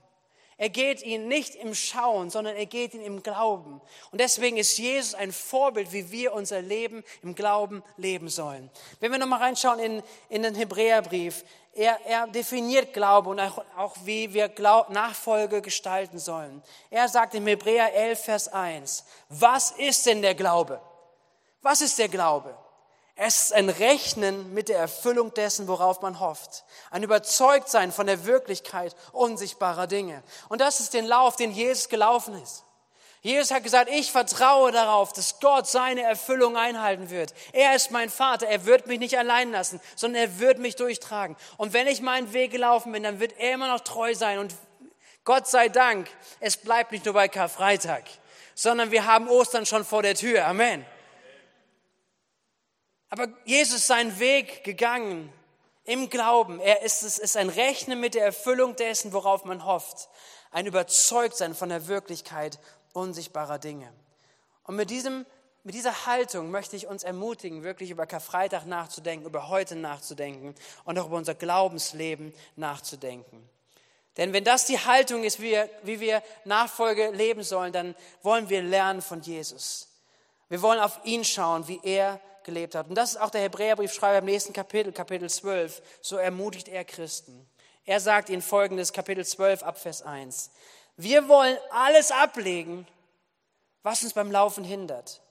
Er 0.60 0.68
geht 0.68 1.02
ihn 1.04 1.30
nicht 1.30 1.56
im 1.56 1.74
Schauen, 1.74 2.30
sondern 2.30 2.58
er 2.58 2.66
geht 2.66 2.94
ihn 2.94 3.02
im 3.02 3.24
Glauben. 3.24 3.80
Und 4.12 4.20
deswegen 4.20 4.58
ist 4.58 4.78
Jesus 4.78 5.16
ein 5.16 5.32
Vorbild, 5.32 5.94
wie 5.94 6.12
wir 6.12 6.34
unser 6.34 6.62
Leben 6.62 7.06
im 7.24 7.34
Glauben 7.34 7.82
leben 7.96 8.28
sollen. 8.28 8.70
Wenn 9.00 9.14
wir 9.14 9.20
nochmal 9.20 9.40
reinschauen 9.40 9.80
in, 9.80 10.04
in 10.28 10.44
den 10.44 10.56
Hebräerbrief, 10.56 11.46
er, 11.74 11.98
er 12.06 12.28
definiert 12.28 12.94
Glaube 12.94 13.30
und 13.30 13.40
auch, 13.40 13.64
auch 13.78 13.96
wie 14.04 14.34
wir 14.34 14.50
Glaub, 14.50 14.90
Nachfolge 14.90 15.62
gestalten 15.62 16.20
sollen. 16.20 16.62
Er 16.90 17.08
sagt 17.08 17.36
im 17.36 17.48
Hebräer 17.48 17.94
11, 17.94 18.20
Vers 18.20 18.48
1, 18.50 19.06
was 19.30 19.72
ist 19.72 20.06
denn 20.08 20.22
der 20.22 20.36
Glaube? 20.36 20.82
Was 21.62 21.80
ist 21.80 21.98
der 22.00 22.10
Glaube? 22.10 22.54
Es 23.22 23.42
ist 23.42 23.54
ein 23.54 23.68
Rechnen 23.68 24.54
mit 24.54 24.70
der 24.70 24.80
Erfüllung 24.80 25.34
dessen, 25.34 25.68
worauf 25.68 26.02
man 26.02 26.22
hofft. 26.22 26.64
Ein 26.90 27.04
Überzeugtsein 27.04 27.92
von 27.92 28.08
der 28.08 28.24
Wirklichkeit 28.24 28.96
unsichtbarer 29.12 29.88
Dinge. 29.88 30.24
Und 30.48 30.62
das 30.62 30.80
ist 30.80 30.94
den 30.94 31.06
Lauf, 31.06 31.36
den 31.36 31.52
Jesus 31.52 31.90
gelaufen 31.90 32.42
ist. 32.42 32.64
Jesus 33.22 33.52
hat 33.52 33.64
gesagt, 33.64 33.90
ich 33.92 34.14
vertraue 34.14 34.72
darauf, 34.72 35.12
dass 35.12 35.42
Gott 35.42 35.68
seine 35.68 36.04
Erfüllung 36.04 36.56
einhalten 36.56 37.10
wird. 37.10 37.34
Er 37.52 37.76
ist 37.76 37.92
mein 37.92 38.10
Vater, 38.10 38.48
er 38.48 38.66
wird 38.66 38.88
mich 38.88 39.00
nicht 39.00 39.18
allein 39.18 39.52
lassen, 39.52 39.82
sondern 39.98 40.24
er 40.24 40.40
wird 40.40 40.58
mich 40.58 40.78
durchtragen. 40.78 41.36
Und 41.58 41.74
wenn 41.74 41.88
ich 41.88 42.02
meinen 42.02 42.32
Weg 42.32 42.52
gelaufen 42.52 42.94
bin, 42.94 43.04
dann 43.04 43.20
wird 43.20 43.38
er 43.38 43.56
immer 43.56 43.68
noch 43.68 43.82
treu 43.82 44.16
sein. 44.16 44.40
Und 44.40 44.56
Gott 45.26 45.46
sei 45.46 45.68
Dank, 45.68 46.10
es 46.40 46.56
bleibt 46.56 46.94
nicht 46.94 47.04
nur 47.04 47.16
bei 47.16 47.28
Karfreitag, 47.28 48.06
sondern 48.56 48.92
wir 48.92 49.06
haben 49.06 49.28
Ostern 49.28 49.66
schon 49.66 49.84
vor 49.84 50.04
der 50.04 50.16
Tür. 50.16 50.46
Amen. 50.46 50.86
Aber 53.10 53.28
Jesus 53.46 53.78
ist 53.78 53.88
seinen 53.88 54.20
Weg 54.20 54.64
gegangen 54.64 55.32
im 55.86 56.10
Glauben. 56.10 56.60
Er 56.60 56.84
ist, 56.84 57.02
es 57.04 57.18
ist 57.18 57.36
ein 57.36 57.50
Rechnen 57.50 58.00
mit 58.00 58.14
der 58.14 58.26
Erfüllung 58.26 58.76
dessen, 58.76 59.14
worauf 59.14 59.46
man 59.46 59.66
hofft. 59.66 60.10
Ein 60.52 60.68
Überzeugtsein 60.68 61.56
von 61.56 61.70
der 61.70 61.88
Wirklichkeit 61.88 62.60
unsichtbarer 62.94 63.60
Dinge. 63.60 63.92
Und 64.64 64.76
mit, 64.76 64.92
diesem, 64.92 65.26
mit 65.64 65.74
dieser 65.74 66.06
Haltung 66.06 66.52
möchte 66.52 66.76
ich 66.76 66.88
uns 66.88 67.04
ermutigen, 67.04 67.64
wirklich 67.64 67.90
über 67.90 68.06
Karfreitag 68.06 68.66
nachzudenken, 68.66 69.26
über 69.26 69.50
heute 69.50 69.76
nachzudenken 69.76 70.54
und 70.86 71.00
auch 71.00 71.08
über 71.08 71.18
unser 71.18 71.34
Glaubensleben 71.34 72.34
nachzudenken. 72.56 73.50
Denn 74.18 74.34
wenn 74.34 74.44
das 74.44 74.66
die 74.66 74.78
Haltung 74.78 75.24
ist, 75.24 75.40
wie 75.40 75.52
wir, 75.52 75.70
wie 75.84 76.00
wir 76.00 76.22
Nachfolge 76.46 77.10
leben 77.12 77.42
sollen, 77.42 77.74
dann 77.74 77.96
wollen 78.22 78.50
wir 78.50 78.62
lernen 78.62 79.02
von 79.02 79.22
Jesus. 79.22 79.88
Wir 80.50 80.62
wollen 80.62 80.80
auf 80.80 81.00
ihn 81.04 81.24
schauen, 81.24 81.68
wie 81.68 81.80
er 81.84 82.20
gelebt 82.50 82.76
hat. 82.76 82.90
Und 82.90 82.96
das 82.96 83.12
ist 83.12 83.18
auch 83.22 83.30
der 83.30 83.42
Hebräerbriefschreiber 83.42 84.20
im 84.20 84.26
nächsten 84.26 84.54
Kapitel, 84.54 84.92
Kapitel 84.92 85.30
12. 85.30 85.82
So 86.02 86.18
ermutigt 86.18 86.68
er 86.68 86.84
Christen. 86.84 87.48
Er 87.86 88.00
sagt 88.00 88.30
ihnen 88.30 88.42
folgendes, 88.42 88.92
Kapitel 88.92 89.26
12, 89.26 89.64
Abvers 89.64 90.02
1. 90.02 90.52
Wir 90.98 91.28
wollen 91.28 91.58
alles 91.72 92.12
ablegen, 92.12 92.86
was 93.84 94.04
uns 94.04 94.14
beim 94.14 94.32
Laufen 94.32 94.64
hindert. 94.64 95.22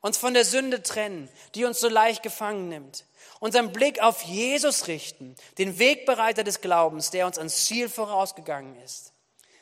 Uns 0.00 0.16
von 0.16 0.32
der 0.32 0.44
Sünde 0.44 0.82
trennen, 0.82 1.28
die 1.54 1.64
uns 1.64 1.80
so 1.80 1.88
leicht 1.88 2.22
gefangen 2.22 2.68
nimmt. 2.68 3.04
Unseren 3.38 3.72
Blick 3.72 4.00
auf 4.02 4.22
Jesus 4.22 4.86
richten, 4.86 5.34
den 5.58 5.78
Wegbereiter 5.78 6.44
des 6.44 6.60
Glaubens, 6.60 7.10
der 7.10 7.26
uns 7.26 7.38
ans 7.38 7.66
Ziel 7.66 7.88
vorausgegangen 7.88 8.80
ist. 8.82 9.12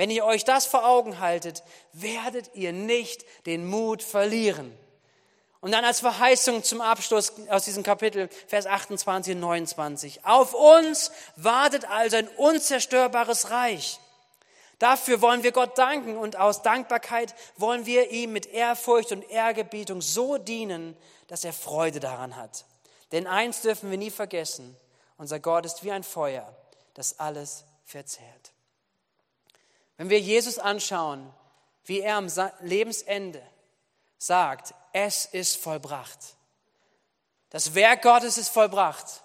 Wenn 0.00 0.08
ihr 0.08 0.24
euch 0.24 0.44
das 0.46 0.64
vor 0.64 0.86
Augen 0.86 1.20
haltet, 1.20 1.62
werdet 1.92 2.54
ihr 2.54 2.72
nicht 2.72 3.26
den 3.44 3.66
Mut 3.66 4.02
verlieren. 4.02 4.74
Und 5.60 5.72
dann 5.72 5.84
als 5.84 6.00
Verheißung 6.00 6.64
zum 6.64 6.80
Abschluss 6.80 7.34
aus 7.50 7.66
diesem 7.66 7.82
Kapitel, 7.82 8.30
Vers 8.46 8.64
28 8.64 9.34
und 9.34 9.40
29. 9.40 10.24
Auf 10.24 10.54
uns 10.54 11.12
wartet 11.36 11.84
also 11.84 12.16
ein 12.16 12.28
unzerstörbares 12.28 13.50
Reich. 13.50 14.00
Dafür 14.78 15.20
wollen 15.20 15.42
wir 15.42 15.52
Gott 15.52 15.76
danken 15.76 16.16
und 16.16 16.36
aus 16.36 16.62
Dankbarkeit 16.62 17.34
wollen 17.58 17.84
wir 17.84 18.10
ihm 18.10 18.32
mit 18.32 18.46
Ehrfurcht 18.46 19.12
und 19.12 19.28
Ehrgebietung 19.28 20.00
so 20.00 20.38
dienen, 20.38 20.96
dass 21.26 21.44
er 21.44 21.52
Freude 21.52 22.00
daran 22.00 22.36
hat. 22.36 22.64
Denn 23.12 23.26
eins 23.26 23.60
dürfen 23.60 23.90
wir 23.90 23.98
nie 23.98 24.10
vergessen, 24.10 24.74
unser 25.18 25.40
Gott 25.40 25.66
ist 25.66 25.84
wie 25.84 25.92
ein 25.92 26.04
Feuer, 26.04 26.56
das 26.94 27.18
alles 27.18 27.66
verzehrt. 27.84 28.52
Wenn 30.00 30.08
wir 30.08 30.18
Jesus 30.18 30.58
anschauen, 30.58 31.30
wie 31.84 32.00
er 32.00 32.16
am 32.16 32.26
Lebensende 32.60 33.42
sagt, 34.16 34.72
es 34.94 35.26
ist 35.26 35.58
vollbracht. 35.58 36.18
Das 37.50 37.74
Werk 37.74 38.00
Gottes 38.00 38.38
ist 38.38 38.48
vollbracht, 38.48 39.22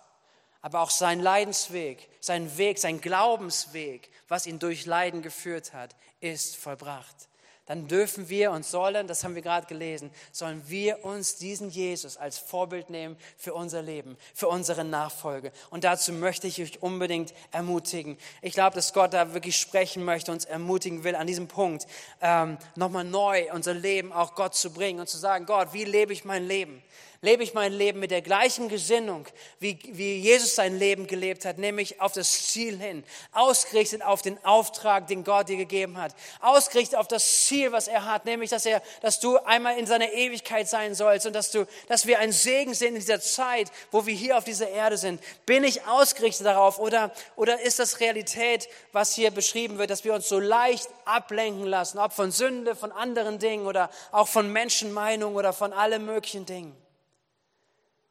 aber 0.62 0.82
auch 0.82 0.90
sein 0.90 1.22
Leidensweg, 1.22 2.10
sein 2.20 2.58
Weg, 2.58 2.78
sein 2.80 3.00
Glaubensweg, 3.00 4.12
was 4.28 4.48
ihn 4.48 4.60
durch 4.60 4.86
Leiden 4.86 5.22
geführt 5.22 5.72
hat, 5.72 5.96
ist 6.20 6.58
vollbracht. 6.58 7.30
Dann 7.66 7.88
dürfen 7.88 8.30
wir 8.30 8.52
und 8.52 8.66
sollen, 8.66 9.08
das 9.08 9.24
haben 9.24 9.36
wir 9.36 9.42
gerade 9.42 9.66
gelesen, 9.66 10.12
sollen 10.32 10.62
wir 10.68 11.04
uns 11.04 11.36
diesen 11.36 11.70
Jesus 11.70 12.18
als 12.18 12.38
Vorbild 12.38 12.90
nehmen 12.90 13.18
für 13.38 13.54
unser 13.54 13.82
Leben, 13.82 14.18
für 14.34 14.48
unsere 14.48 14.84
Nachfolge. 14.84 15.52
Und 15.72 15.84
dazu 15.84 16.14
möchte 16.14 16.48
ich 16.48 16.62
euch 16.62 16.82
unbedingt 16.82 17.34
ermutigen. 17.52 18.18
Ich 18.42 18.54
glaube, 18.54 18.76
dass 18.76 18.94
Gott 18.94 19.14
da 19.14 19.34
wirklich 19.34 19.58
sprechen 19.58 20.06
möchte, 20.06 20.32
uns 20.32 20.46
ermutigen 20.46 21.04
will, 21.04 21.16
an 21.16 21.28
diesem 21.28 21.48
Punkt 21.48 21.88
ähm, 22.22 22.58
nochmal 22.76 23.04
neu 23.04 23.52
unser 23.52 23.74
Leben 23.74 24.14
auch 24.14 24.36
Gott 24.36 24.56
zu 24.56 24.72
bringen 24.72 25.00
und 25.00 25.10
zu 25.10 25.18
sagen, 25.18 25.46
Gott, 25.46 25.74
wie 25.74 25.86
lebe 25.86 26.14
ich 26.14 26.24
mein 26.24 26.46
Leben? 26.46 26.84
Lebe 27.22 27.44
ich 27.44 27.54
mein 27.54 27.74
Leben 27.74 28.00
mit 28.00 28.12
der 28.12 28.22
gleichen 28.22 28.70
Gesinnung, 28.70 29.28
wie, 29.60 29.80
wie 29.88 30.18
Jesus 30.18 30.56
sein 30.56 30.78
Leben 30.78 31.08
gelebt 31.08 31.46
hat, 31.46 31.58
nämlich 31.58 32.02
auf 32.02 32.14
das 32.14 32.48
Ziel 32.48 32.78
hin, 32.78 33.04
ausgerichtet 33.32 34.02
auf 34.04 34.22
den 34.22 34.44
Auftrag, 34.44 35.08
den 35.08 35.24
Gott 35.24 35.50
dir 35.50 35.58
gegeben 35.58 35.98
hat, 35.98 36.16
ausgerichtet 36.42 36.98
auf 36.98 37.08
das 37.08 37.46
Ziel, 37.46 37.72
was 37.72 37.88
er 37.88 38.06
hat, 38.06 38.26
nämlich, 38.26 38.50
dass 38.50 38.66
er, 38.66 38.82
dass 39.02 39.20
du 39.20 39.38
einmal 39.38 39.78
in 39.78 39.88
seiner 39.88 40.12
Ewigkeit 40.12 40.68
sein 40.68 40.96
sollst 40.96 41.26
und 41.26 41.34
dass 41.34 41.52
du, 41.52 41.66
dass 41.88 42.06
wir 42.06 42.20
ein 42.20 42.32
Segen 42.32 42.74
sind 42.74 42.90
in 42.90 42.96
dieser 42.96 43.22
Zeit, 43.22 43.72
wo 43.92 44.06
wir 44.06 44.14
hier 44.14 44.38
auf 44.38 44.44
dieser 44.44 44.70
Erde 44.70 44.98
sind. 44.98 45.22
Bin 45.46 45.64
ich 45.64 45.86
ausgerichtet 45.88 46.46
darauf 46.46 46.80
oder, 46.80 47.12
oder 47.36 47.62
ist 47.62 47.80
das 47.80 48.00
Realität, 48.00 48.68
was 48.92 49.14
hier 49.14 49.32
beschrieben 49.32 49.78
wird, 49.78 49.90
dass 49.90 50.04
wir 50.04 50.14
uns 50.14 50.30
so 50.30 50.40
leicht 50.40 50.90
ablenken 51.06 51.66
lassen, 51.66 52.00
ob 52.00 52.14
von 52.14 52.32
Sünde, 52.32 52.76
von 52.76 52.92
anderen 52.92 53.40
Dingen 53.40 53.66
oder 53.66 53.90
auch 54.12 54.28
von 54.28 54.52
Menschenmeinung 54.52 55.36
oder 55.36 55.54
von 55.54 55.74
allen 55.74 56.06
möglichen 56.06 56.46
Dingen? 56.46 56.85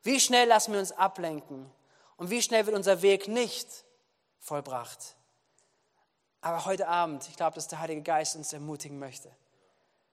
Wie 0.04 0.20
schnell 0.20 0.46
lassen 0.46 0.72
wir 0.72 0.80
uns 0.80 0.92
ablenken 0.92 1.68
und 2.16 2.30
wie 2.30 2.42
schnell 2.42 2.66
wird 2.66 2.76
unser 2.76 3.02
Weg 3.02 3.26
nicht 3.26 3.66
vollbracht. 4.38 5.16
Aber 6.40 6.66
heute 6.66 6.86
Abend, 6.88 7.26
ich 7.28 7.36
glaube, 7.36 7.54
dass 7.54 7.68
der 7.68 7.80
Heilige 7.80 8.02
Geist 8.02 8.36
uns 8.36 8.52
ermutigen 8.52 8.98
möchte, 8.98 9.30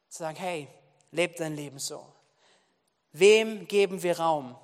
zu 0.07 0.19
sagen, 0.19 0.37
hey, 0.37 0.67
lebt 1.11 1.41
dein 1.41 1.55
Leben 1.55 1.77
so. 1.77 2.05
Wem 3.11 3.67
geben 3.67 4.01
wir 4.01 4.17
Raum? 4.17 4.55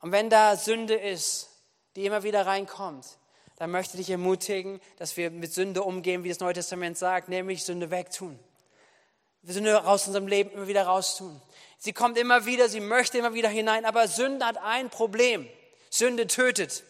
Und 0.00 0.10
wenn 0.10 0.28
da 0.28 0.56
Sünde 0.56 0.94
ist, 0.94 1.48
die 1.94 2.04
immer 2.04 2.24
wieder 2.24 2.46
reinkommt, 2.46 3.06
dann 3.56 3.70
möchte 3.70 3.96
ich 3.96 4.06
dich 4.06 4.10
ermutigen, 4.10 4.80
dass 4.96 5.16
wir 5.16 5.30
mit 5.30 5.52
Sünde 5.52 5.84
umgehen, 5.84 6.24
wie 6.24 6.28
das 6.28 6.40
Neue 6.40 6.54
Testament 6.54 6.98
sagt, 6.98 7.28
nämlich 7.28 7.64
Sünde 7.64 7.92
wegtun. 7.92 8.38
Sünde 9.44 9.86
aus 9.86 10.06
unserem 10.08 10.26
Leben 10.26 10.50
immer 10.50 10.66
wieder 10.66 10.86
raustun. 10.86 11.40
Sie 11.84 11.92
kommt 11.92 12.16
immer 12.16 12.46
wieder, 12.46 12.70
sie 12.70 12.80
möchte 12.80 13.18
immer 13.18 13.34
wieder 13.34 13.50
hinein, 13.50 13.84
aber 13.84 14.08
Sünde 14.08 14.46
hat 14.46 14.56
ein 14.56 14.88
Problem. 14.88 15.46
Sünde 15.90 16.26
tötet. 16.26 16.82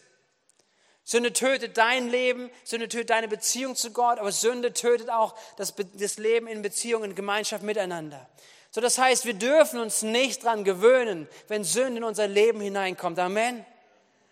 Sünde 1.03 1.33
tötet 1.33 1.75
dein 1.75 2.07
Leben, 2.07 2.49
Sünde 2.63 2.87
tötet 2.87 3.09
deine 3.09 3.27
Beziehung 3.27 3.75
zu 3.75 3.91
Gott, 3.91 4.19
aber 4.19 4.31
Sünde 4.31 4.71
tötet 4.71 5.09
auch 5.09 5.35
das, 5.57 5.73
das 5.95 6.17
Leben 6.17 6.47
in 6.47 6.61
Beziehung, 6.61 7.03
in 7.03 7.13
Gemeinschaft 7.13 7.61
miteinander. 7.61 8.25
So, 8.71 8.79
das 8.79 8.97
heißt, 8.97 9.25
wir 9.25 9.33
dürfen 9.33 9.81
uns 9.81 10.01
nicht 10.01 10.45
dran 10.45 10.63
gewöhnen, 10.63 11.27
wenn 11.49 11.65
Sünde 11.65 11.97
in 11.97 12.03
unser 12.05 12.29
Leben 12.29 12.61
hineinkommt. 12.61 13.19
Amen. 13.19 13.65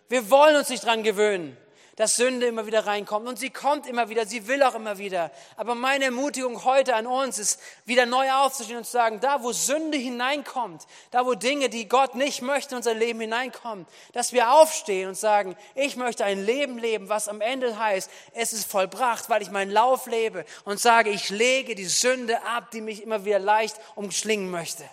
Wir 0.08 0.30
wollen 0.30 0.56
uns 0.56 0.70
nicht 0.70 0.86
dran 0.86 1.04
gewöhnen 1.04 1.58
dass 1.96 2.16
Sünde 2.16 2.48
immer 2.48 2.66
wieder 2.66 2.88
reinkommt. 2.88 3.28
Und 3.28 3.38
sie 3.38 3.52
kommt 3.52 3.86
immer 3.86 4.10
wieder, 4.10 4.26
sie 4.26 4.48
will 4.48 4.64
auch 4.64 4.74
immer 4.74 4.98
wieder. 4.98 5.32
Aber 5.58 5.76
meine 5.76 6.06
Ermutigung 6.06 6.64
heute 6.64 6.96
an 6.96 7.06
uns 7.06 7.38
ist, 7.38 7.60
wieder 7.86 8.06
neu 8.06 8.32
aufzustehen 8.32 8.80
und 8.80 8.86
zu 8.86 8.92
sagen, 8.92 9.20
da 9.20 9.44
wo 9.44 9.52
Sünde 9.52 9.98
hineinkommt, 9.98 10.88
da 11.12 11.26
wo 11.26 11.36
Dinge, 11.36 11.70
die 11.70 11.88
Gott 11.88 12.16
nicht 12.16 12.42
möchte 12.42 12.72
in 12.72 12.78
unser 12.78 12.96
Leben 12.96 13.20
hineinkommen, 13.22 13.86
dass 14.14 14.34
wir 14.34 14.52
aufstehen 14.52 15.10
und 15.10 15.16
sagen, 15.16 15.56
ich 15.76 15.96
möchte 15.96 16.26
ein 16.26 16.44
Leben 16.44 16.80
leben, 16.80 17.10
was 17.10 17.28
am 17.28 17.42
Ende 17.42 17.78
heißt, 17.78 18.10
es 18.34 18.54
ist 18.54 18.70
vollbracht, 18.70 19.30
weil 19.30 19.42
ich 19.42 19.52
meinen 19.52 19.72
Lauf 19.72 20.08
lebe 20.08 20.46
und 20.66 20.80
sage, 20.80 21.12
ich 21.12 21.30
lege 21.30 21.76
die 21.76 21.86
Sünde 21.86 22.42
ab, 22.44 22.72
die 22.72 22.82
mich 22.82 23.04
immer 23.04 23.26
wieder 23.26 23.40
leicht 23.40 23.80
umschlingen 23.96 24.50
möchte. 24.50 24.84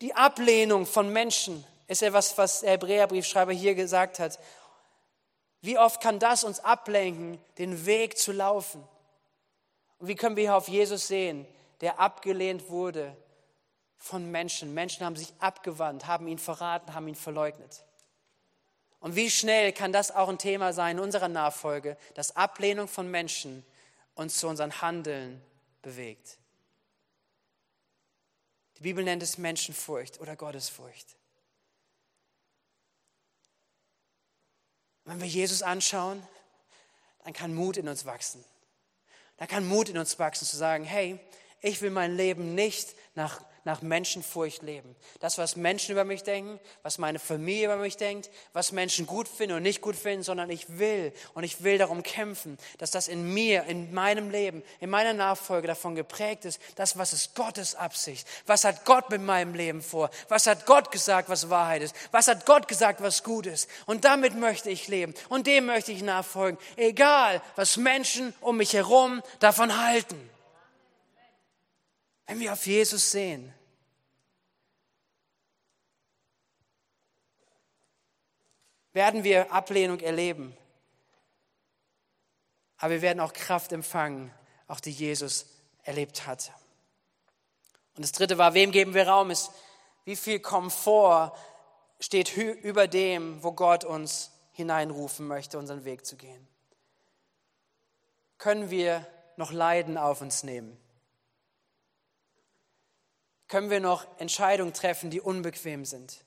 Die 0.00 0.14
Ablehnung 0.14 0.86
von 0.86 1.12
Menschen 1.12 1.64
ist 1.90 2.02
ja 2.02 2.12
was, 2.12 2.60
der 2.60 2.70
Hebräerbriefschreiber 2.70 3.52
hier 3.52 3.74
gesagt 3.74 4.20
hat. 4.20 4.38
Wie 5.60 5.76
oft 5.76 6.00
kann 6.00 6.20
das 6.20 6.44
uns 6.44 6.60
ablenken, 6.60 7.42
den 7.58 7.84
Weg 7.84 8.16
zu 8.16 8.30
laufen? 8.30 8.86
Und 9.98 10.06
wie 10.06 10.14
können 10.14 10.36
wir 10.36 10.44
hier 10.44 10.56
auf 10.56 10.68
Jesus 10.68 11.08
sehen, 11.08 11.46
der 11.80 11.98
abgelehnt 11.98 12.70
wurde 12.70 13.16
von 13.96 14.30
Menschen? 14.30 14.72
Menschen 14.72 15.04
haben 15.04 15.16
sich 15.16 15.34
abgewandt, 15.40 16.06
haben 16.06 16.28
ihn 16.28 16.38
verraten, 16.38 16.94
haben 16.94 17.08
ihn 17.08 17.16
verleugnet. 17.16 17.84
Und 19.00 19.16
wie 19.16 19.28
schnell 19.28 19.72
kann 19.72 19.92
das 19.92 20.14
auch 20.14 20.28
ein 20.28 20.38
Thema 20.38 20.72
sein 20.72 20.98
in 20.98 21.02
unserer 21.02 21.28
Nachfolge, 21.28 21.96
dass 22.14 22.36
Ablehnung 22.36 22.86
von 22.86 23.10
Menschen 23.10 23.66
uns 24.14 24.38
zu 24.38 24.46
unseren 24.46 24.80
Handeln 24.80 25.42
bewegt? 25.82 26.38
Die 28.78 28.82
Bibel 28.84 29.02
nennt 29.02 29.24
es 29.24 29.38
Menschenfurcht 29.38 30.20
oder 30.20 30.36
Gottesfurcht. 30.36 31.19
Wenn 35.10 35.20
wir 35.20 35.26
Jesus 35.26 35.62
anschauen, 35.62 36.22
dann 37.24 37.32
kann 37.32 37.52
Mut 37.52 37.76
in 37.76 37.88
uns 37.88 38.04
wachsen. 38.04 38.44
Da 39.38 39.48
kann 39.48 39.66
Mut 39.66 39.88
in 39.88 39.98
uns 39.98 40.20
wachsen 40.20 40.46
zu 40.46 40.56
sagen, 40.56 40.84
hey, 40.84 41.18
ich 41.60 41.82
will 41.82 41.90
mein 41.90 42.16
Leben 42.16 42.54
nicht 42.54 42.94
nach 43.16 43.40
nach 43.64 43.82
Menschenfurcht 43.82 44.62
leben. 44.62 44.96
Das, 45.20 45.38
was 45.38 45.56
Menschen 45.56 45.92
über 45.92 46.04
mich 46.04 46.22
denken, 46.22 46.58
was 46.82 46.98
meine 46.98 47.18
Familie 47.18 47.66
über 47.66 47.76
mich 47.76 47.96
denkt, 47.96 48.30
was 48.52 48.72
Menschen 48.72 49.06
gut 49.06 49.28
finden 49.28 49.56
und 49.56 49.62
nicht 49.62 49.80
gut 49.80 49.96
finden, 49.96 50.22
sondern 50.22 50.50
ich 50.50 50.78
will 50.78 51.12
und 51.34 51.44
ich 51.44 51.62
will 51.62 51.78
darum 51.78 52.02
kämpfen, 52.02 52.58
dass 52.78 52.90
das 52.90 53.08
in 53.08 53.32
mir, 53.32 53.64
in 53.64 53.92
meinem 53.92 54.30
Leben, 54.30 54.62
in 54.80 54.90
meiner 54.90 55.12
Nachfolge 55.12 55.66
davon 55.66 55.94
geprägt 55.94 56.44
ist, 56.44 56.60
das, 56.76 56.98
was 56.98 57.12
ist 57.12 57.34
Gottes 57.34 57.74
Absicht? 57.74 58.26
Was 58.46 58.64
hat 58.64 58.84
Gott 58.84 59.10
mit 59.10 59.22
meinem 59.22 59.54
Leben 59.54 59.82
vor? 59.82 60.10
Was 60.28 60.46
hat 60.46 60.66
Gott 60.66 60.90
gesagt, 60.90 61.28
was 61.28 61.50
Wahrheit 61.50 61.82
ist? 61.82 61.94
Was 62.10 62.28
hat 62.28 62.46
Gott 62.46 62.68
gesagt, 62.68 63.02
was 63.02 63.22
gut 63.22 63.46
ist? 63.46 63.68
Und 63.86 64.04
damit 64.04 64.34
möchte 64.34 64.70
ich 64.70 64.88
leben 64.88 65.14
und 65.28 65.46
dem 65.46 65.66
möchte 65.66 65.92
ich 65.92 66.02
nachfolgen, 66.02 66.58
egal 66.76 67.42
was 67.56 67.76
Menschen 67.76 68.34
um 68.40 68.56
mich 68.56 68.72
herum 68.72 69.22
davon 69.38 69.82
halten. 69.82 70.30
Wenn 72.30 72.38
wir 72.38 72.52
auf 72.52 72.64
Jesus 72.64 73.10
sehen, 73.10 73.52
werden 78.92 79.24
wir 79.24 79.52
Ablehnung 79.52 79.98
erleben. 79.98 80.56
Aber 82.76 82.90
wir 82.90 83.02
werden 83.02 83.18
auch 83.18 83.32
Kraft 83.32 83.72
empfangen, 83.72 84.32
auch 84.68 84.78
die 84.78 84.92
Jesus 84.92 85.46
erlebt 85.82 86.24
hat. 86.28 86.52
Und 87.96 88.02
das 88.02 88.12
dritte 88.12 88.38
war, 88.38 88.54
wem 88.54 88.70
geben 88.70 88.94
wir 88.94 89.08
Raum? 89.08 89.32
Ist, 89.32 89.50
wie 90.04 90.14
viel 90.14 90.38
Komfort 90.38 91.36
steht 91.98 92.36
über 92.36 92.86
dem, 92.86 93.42
wo 93.42 93.50
Gott 93.50 93.84
uns 93.84 94.30
hineinrufen 94.52 95.26
möchte, 95.26 95.58
unseren 95.58 95.84
Weg 95.84 96.06
zu 96.06 96.14
gehen? 96.14 96.46
Können 98.38 98.70
wir 98.70 99.04
noch 99.36 99.50
Leiden 99.50 99.98
auf 99.98 100.20
uns 100.20 100.44
nehmen? 100.44 100.80
Können 103.50 103.68
wir 103.68 103.80
noch 103.80 104.06
Entscheidungen 104.18 104.72
treffen, 104.72 105.10
die 105.10 105.20
unbequem 105.20 105.84
sind? 105.84 106.24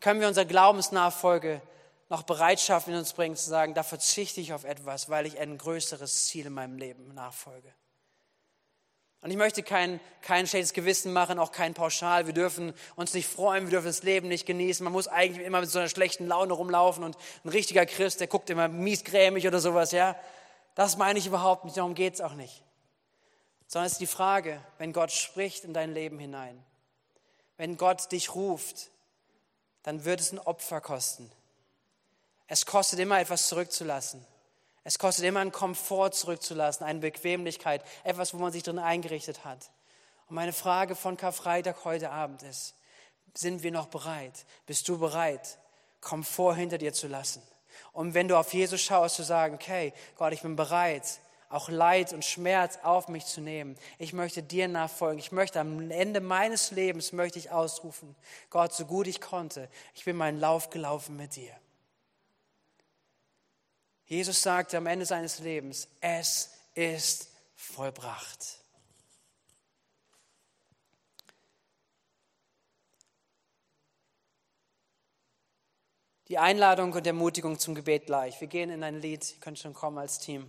Können 0.00 0.20
wir 0.20 0.28
unsere 0.28 0.46
Glaubensnachfolge 0.46 1.62
noch 2.10 2.22
Bereitschaft 2.22 2.86
in 2.88 2.94
uns 2.94 3.14
bringen, 3.14 3.34
zu 3.34 3.48
sagen, 3.48 3.72
da 3.72 3.82
verzichte 3.82 4.42
ich 4.42 4.52
auf 4.52 4.64
etwas, 4.64 5.08
weil 5.08 5.26
ich 5.26 5.38
ein 5.38 5.56
größeres 5.56 6.26
Ziel 6.26 6.46
in 6.46 6.52
meinem 6.52 6.76
Leben 6.76 7.14
nachfolge? 7.14 7.72
Und 9.22 9.30
ich 9.30 9.38
möchte 9.38 9.62
kein, 9.62 10.00
kein 10.20 10.46
schlechtes 10.46 10.74
Gewissen 10.74 11.14
machen, 11.14 11.38
auch 11.38 11.52
kein 11.52 11.72
Pauschal. 11.72 12.26
Wir 12.26 12.34
dürfen 12.34 12.74
uns 12.96 13.14
nicht 13.14 13.28
freuen, 13.28 13.64
wir 13.64 13.70
dürfen 13.70 13.86
das 13.86 14.02
Leben 14.02 14.28
nicht 14.28 14.46
genießen. 14.46 14.84
Man 14.84 14.92
muss 14.92 15.08
eigentlich 15.08 15.46
immer 15.46 15.60
mit 15.60 15.70
so 15.70 15.78
einer 15.78 15.88
schlechten 15.88 16.26
Laune 16.26 16.52
rumlaufen 16.52 17.04
und 17.04 17.16
ein 17.44 17.48
richtiger 17.48 17.86
Christ, 17.86 18.20
der 18.20 18.26
guckt 18.26 18.50
immer 18.50 18.68
miesgrämig 18.68 19.46
oder 19.46 19.60
sowas, 19.60 19.92
ja. 19.92 20.14
Das 20.74 20.98
meine 20.98 21.18
ich 21.18 21.26
überhaupt 21.26 21.64
nicht, 21.64 21.78
darum 21.78 21.94
geht 21.94 22.14
es 22.14 22.20
auch 22.20 22.34
nicht 22.34 22.62
sondern 23.70 23.86
es 23.86 23.92
ist 23.92 24.00
die 24.00 24.06
Frage, 24.08 24.60
wenn 24.78 24.92
Gott 24.92 25.12
spricht 25.12 25.62
in 25.62 25.72
dein 25.72 25.94
Leben 25.94 26.18
hinein, 26.18 26.60
wenn 27.56 27.76
Gott 27.76 28.10
dich 28.10 28.34
ruft, 28.34 28.90
dann 29.84 30.04
wird 30.04 30.18
es 30.18 30.32
ein 30.32 30.40
Opfer 30.40 30.80
kosten. 30.80 31.30
Es 32.48 32.66
kostet 32.66 32.98
immer 32.98 33.20
etwas 33.20 33.46
zurückzulassen. 33.46 34.26
Es 34.82 34.98
kostet 34.98 35.24
immer 35.24 35.38
einen 35.38 35.52
Komfort 35.52 36.10
zurückzulassen, 36.10 36.84
eine 36.84 36.98
Bequemlichkeit, 36.98 37.84
etwas, 38.02 38.34
wo 38.34 38.38
man 38.38 38.50
sich 38.50 38.64
drin 38.64 38.80
eingerichtet 38.80 39.44
hat. 39.44 39.70
Und 40.26 40.34
meine 40.34 40.52
Frage 40.52 40.96
von 40.96 41.16
Karfreitag 41.16 41.84
heute 41.84 42.10
Abend 42.10 42.42
ist, 42.42 42.74
sind 43.34 43.62
wir 43.62 43.70
noch 43.70 43.86
bereit? 43.86 44.46
Bist 44.66 44.88
du 44.88 44.98
bereit, 44.98 45.58
Komfort 46.00 46.56
hinter 46.56 46.78
dir 46.78 46.92
zu 46.92 47.06
lassen? 47.06 47.40
Und 47.92 48.14
wenn 48.14 48.26
du 48.26 48.36
auf 48.36 48.52
Jesus 48.52 48.80
schaust, 48.80 49.14
zu 49.14 49.22
sagen, 49.22 49.54
okay, 49.54 49.92
Gott, 50.16 50.32
ich 50.32 50.42
bin 50.42 50.56
bereit, 50.56 51.20
auch 51.50 51.68
Leid 51.68 52.12
und 52.12 52.24
Schmerz 52.24 52.78
auf 52.82 53.08
mich 53.08 53.26
zu 53.26 53.40
nehmen. 53.40 53.76
Ich 53.98 54.12
möchte 54.12 54.42
dir 54.42 54.68
nachfolgen. 54.68 55.18
Ich 55.18 55.32
möchte 55.32 55.60
am 55.60 55.90
Ende 55.90 56.20
meines 56.20 56.70
Lebens 56.70 57.12
möchte 57.12 57.38
ich 57.38 57.50
ausrufen, 57.50 58.16
Gott, 58.48 58.72
so 58.72 58.86
gut 58.86 59.06
ich 59.08 59.20
konnte, 59.20 59.68
ich 59.94 60.04
bin 60.04 60.16
meinen 60.16 60.40
Lauf 60.40 60.70
gelaufen 60.70 61.16
mit 61.16 61.36
dir. 61.36 61.52
Jesus 64.06 64.42
sagte 64.42 64.76
am 64.76 64.86
Ende 64.86 65.06
seines 65.06 65.40
Lebens, 65.40 65.88
es 66.00 66.50
ist 66.74 67.30
vollbracht. 67.54 68.58
Die 76.28 76.38
Einladung 76.38 76.92
und 76.92 77.04
Ermutigung 77.04 77.58
zum 77.58 77.74
Gebet 77.74 78.06
gleich. 78.06 78.40
Wir 78.40 78.46
gehen 78.46 78.70
in 78.70 78.84
ein 78.84 79.00
Lied, 79.00 79.32
ihr 79.32 79.40
könnt 79.40 79.58
schon 79.58 79.74
kommen 79.74 79.98
als 79.98 80.20
Team, 80.20 80.48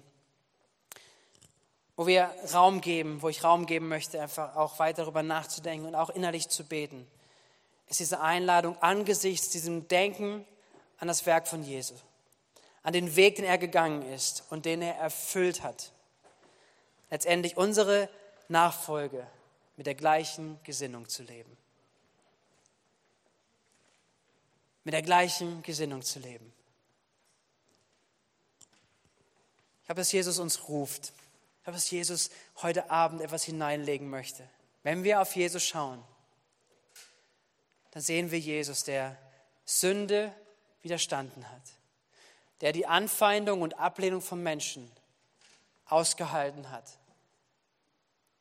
wo 2.01 2.07
wir 2.07 2.33
Raum 2.51 2.81
geben, 2.81 3.21
wo 3.21 3.29
ich 3.29 3.43
Raum 3.43 3.67
geben 3.67 3.87
möchte, 3.87 4.19
einfach 4.19 4.55
auch 4.55 4.79
weiter 4.79 5.03
darüber 5.03 5.21
nachzudenken 5.21 5.85
und 5.85 5.93
auch 5.93 6.09
innerlich 6.09 6.49
zu 6.49 6.63
beten. 6.63 7.05
Ist 7.89 7.99
diese 7.99 8.21
Einladung 8.21 8.75
angesichts 8.81 9.49
diesem 9.49 9.87
Denken 9.87 10.43
an 10.97 11.07
das 11.07 11.27
Werk 11.27 11.47
von 11.47 11.61
Jesus, 11.61 12.03
an 12.81 12.93
den 12.93 13.15
Weg, 13.15 13.35
den 13.35 13.45
er 13.45 13.59
gegangen 13.59 14.01
ist 14.01 14.45
und 14.49 14.65
den 14.65 14.81
er 14.81 14.95
erfüllt 14.95 15.61
hat. 15.61 15.91
Letztendlich 17.11 17.55
unsere 17.55 18.09
Nachfolge 18.47 19.27
mit 19.77 19.85
der 19.85 19.93
gleichen 19.93 20.59
Gesinnung 20.63 21.07
zu 21.07 21.21
leben. 21.21 21.55
mit 24.83 24.95
der 24.95 25.03
gleichen 25.03 25.61
Gesinnung 25.61 26.01
zu 26.01 26.17
leben. 26.17 26.51
Ich 29.81 29.85
glaube, 29.85 30.01
dass 30.01 30.11
Jesus 30.11 30.39
uns 30.39 30.67
ruft. 30.67 31.13
Glaube, 31.63 31.77
dass 31.77 31.91
Jesus 31.91 32.29
heute 32.61 32.89
Abend 32.89 33.21
etwas 33.21 33.43
hineinlegen 33.43 34.09
möchte. 34.09 34.47
Wenn 34.83 35.03
wir 35.03 35.21
auf 35.21 35.35
Jesus 35.35 35.63
schauen, 35.63 36.03
dann 37.91 38.01
sehen 38.01 38.31
wir 38.31 38.39
Jesus, 38.39 38.83
der 38.83 39.17
Sünde 39.65 40.33
widerstanden 40.81 41.49
hat, 41.49 41.61
der 42.61 42.71
die 42.71 42.87
Anfeindung 42.87 43.61
und 43.61 43.77
Ablehnung 43.77 44.21
von 44.21 44.41
Menschen 44.41 44.91
ausgehalten 45.85 46.71
hat, 46.71 46.97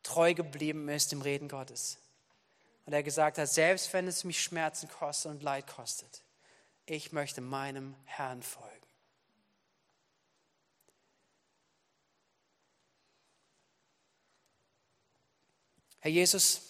treu 0.03 0.35
geblieben 0.35 0.89
ist 0.89 1.13
im 1.13 1.21
Reden 1.21 1.49
Gottes. 1.49 1.99
Und 2.87 2.93
er 2.93 3.03
gesagt 3.03 3.39
hat, 3.39 3.49
selbst 3.49 3.93
wenn 3.93 4.09
es 4.09 4.25
mich 4.25 4.43
Schmerzen 4.43 4.89
kostet 4.89 5.33
und 5.33 5.43
Leid 5.43 5.67
kostet, 5.67 6.23
ich 6.87 7.13
möchte 7.13 7.41
meinem 7.41 7.95
Herrn 8.05 8.43
folgen. 8.43 8.80
Herr 16.03 16.11
Jesus, 16.11 16.63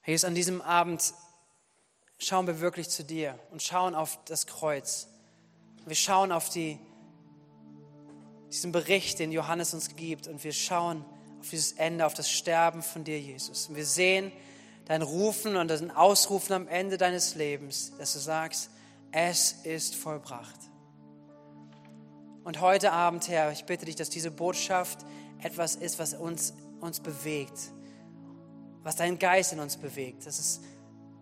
Herr 0.00 0.12
Jesus, 0.12 0.24
an 0.24 0.34
diesem 0.34 0.62
Abend 0.62 1.12
schauen 2.18 2.46
wir 2.46 2.60
wirklich 2.60 2.88
zu 2.88 3.04
dir 3.04 3.38
und 3.50 3.62
schauen 3.62 3.94
auf 3.94 4.18
das 4.24 4.46
Kreuz. 4.46 5.08
Wir 5.84 5.94
schauen 5.94 6.32
auf 6.32 6.48
die, 6.48 6.78
diesen 8.50 8.72
Bericht, 8.72 9.18
den 9.18 9.30
Johannes 9.30 9.74
uns 9.74 9.94
gibt 9.94 10.26
und 10.26 10.42
wir 10.42 10.52
schauen 10.54 11.04
auf 11.38 11.50
dieses 11.50 11.72
Ende, 11.72 12.06
auf 12.06 12.14
das 12.14 12.30
Sterben 12.30 12.82
von 12.82 13.04
dir, 13.04 13.20
Jesus. 13.20 13.68
Und 13.68 13.76
wir 13.76 13.84
sehen, 13.84 14.32
dein 14.86 15.02
Rufen 15.02 15.56
und 15.56 15.68
dein 15.68 15.90
Ausrufen 15.90 16.54
am 16.54 16.66
Ende 16.66 16.96
deines 16.96 17.34
Lebens, 17.34 17.92
dass 17.98 18.14
du 18.14 18.20
sagst, 18.20 18.70
es 19.10 19.52
ist 19.64 19.96
vollbracht. 19.96 20.58
Und 22.42 22.62
heute 22.62 22.92
Abend, 22.92 23.28
Herr, 23.28 23.52
ich 23.52 23.66
bitte 23.66 23.84
dich, 23.84 23.96
dass 23.96 24.08
diese 24.08 24.30
Botschaft 24.30 25.04
etwas 25.42 25.76
ist, 25.76 25.98
was 25.98 26.14
uns, 26.14 26.54
uns 26.80 27.00
bewegt, 27.00 27.72
was 28.82 28.96
dein 28.96 29.18
Geist 29.18 29.52
in 29.52 29.60
uns 29.60 29.76
bewegt, 29.76 30.26
dass 30.26 30.38
es 30.38 30.60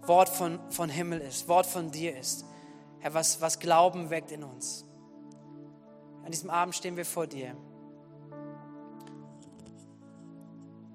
Wort 0.02 0.28
von, 0.28 0.59
von 0.70 0.88
Himmel 0.88 1.20
ist, 1.20 1.48
Wort 1.48 1.66
von 1.66 1.90
dir 1.90 2.18
ist. 2.18 2.44
Herr, 3.00 3.14
was, 3.14 3.40
was 3.40 3.59
Glauben 3.59 4.11
weckt 4.11 4.30
in 4.30 4.44
uns. 4.44 4.85
An 6.24 6.30
diesem 6.30 6.50
Abend 6.50 6.74
stehen 6.74 6.96
wir 6.96 7.06
vor 7.06 7.26
dir. 7.26 7.56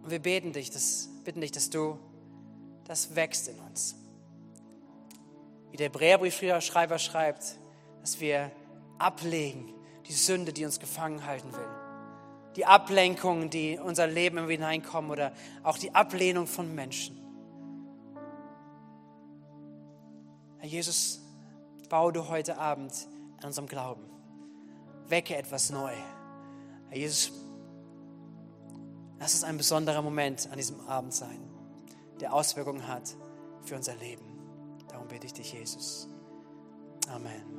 Und 0.04 0.12
wir 0.12 0.20
beten 0.20 0.54
dich, 0.54 0.70
dass, 0.70 1.10
bitten 1.24 1.42
dich, 1.42 1.52
dass 1.52 1.72
du 1.72 1.98
das 2.86 3.16
wächst 3.16 3.48
in 3.48 3.60
uns. 3.60 3.96
Wie 5.72 5.78
der 5.78 5.88
Hebräerbriefschreiber 5.88 7.00
schreibt, 7.00 7.58
dass 8.02 8.20
wir 8.20 8.52
ablegen 9.00 9.74
die 10.08 10.14
Sünde, 10.14 10.54
die 10.54 10.64
uns 10.64 10.80
gefangen 10.80 11.26
halten 11.26 11.52
will. 11.52 11.75
Die 12.56 12.66
Ablenkungen, 12.66 13.50
die 13.50 13.74
in 13.74 13.82
unser 13.82 14.08
Leben 14.08 14.38
immer 14.38 14.50
hineinkommen 14.50 15.12
oder 15.12 15.34
auch 15.64 15.78
die 15.78 15.94
Ablehnung 15.94 16.48
von 16.48 16.74
Menschen. 16.74 17.18
Herr 20.60 20.70
Jesus, 20.70 21.22
baue 21.90 22.14
du 22.14 22.28
heute 22.30 22.58
Abend 22.58 23.08
an 23.40 23.46
unserem 23.48 23.68
Glauben. 23.68 24.04
Wecke 25.08 25.36
etwas 25.36 25.70
neu. 25.70 25.94
Herr 26.90 26.98
Jesus, 26.98 27.32
lass 29.20 29.34
es 29.34 29.44
ein 29.44 29.58
besonderer 29.58 30.02
Moment 30.02 30.50
an 30.50 30.58
diesem 30.58 30.80
Abend 30.88 31.14
sein 31.14 31.56
der 32.20 32.34
Auswirkungen 32.34 32.88
hat 32.88 33.16
für 33.64 33.76
unser 33.76 33.96
Leben. 33.96 34.26
Darum 34.90 35.08
bitte 35.08 35.28
ich 35.28 35.34
dich, 35.34 35.54
Jesus. 35.54 36.08
Amen. 37.10 37.55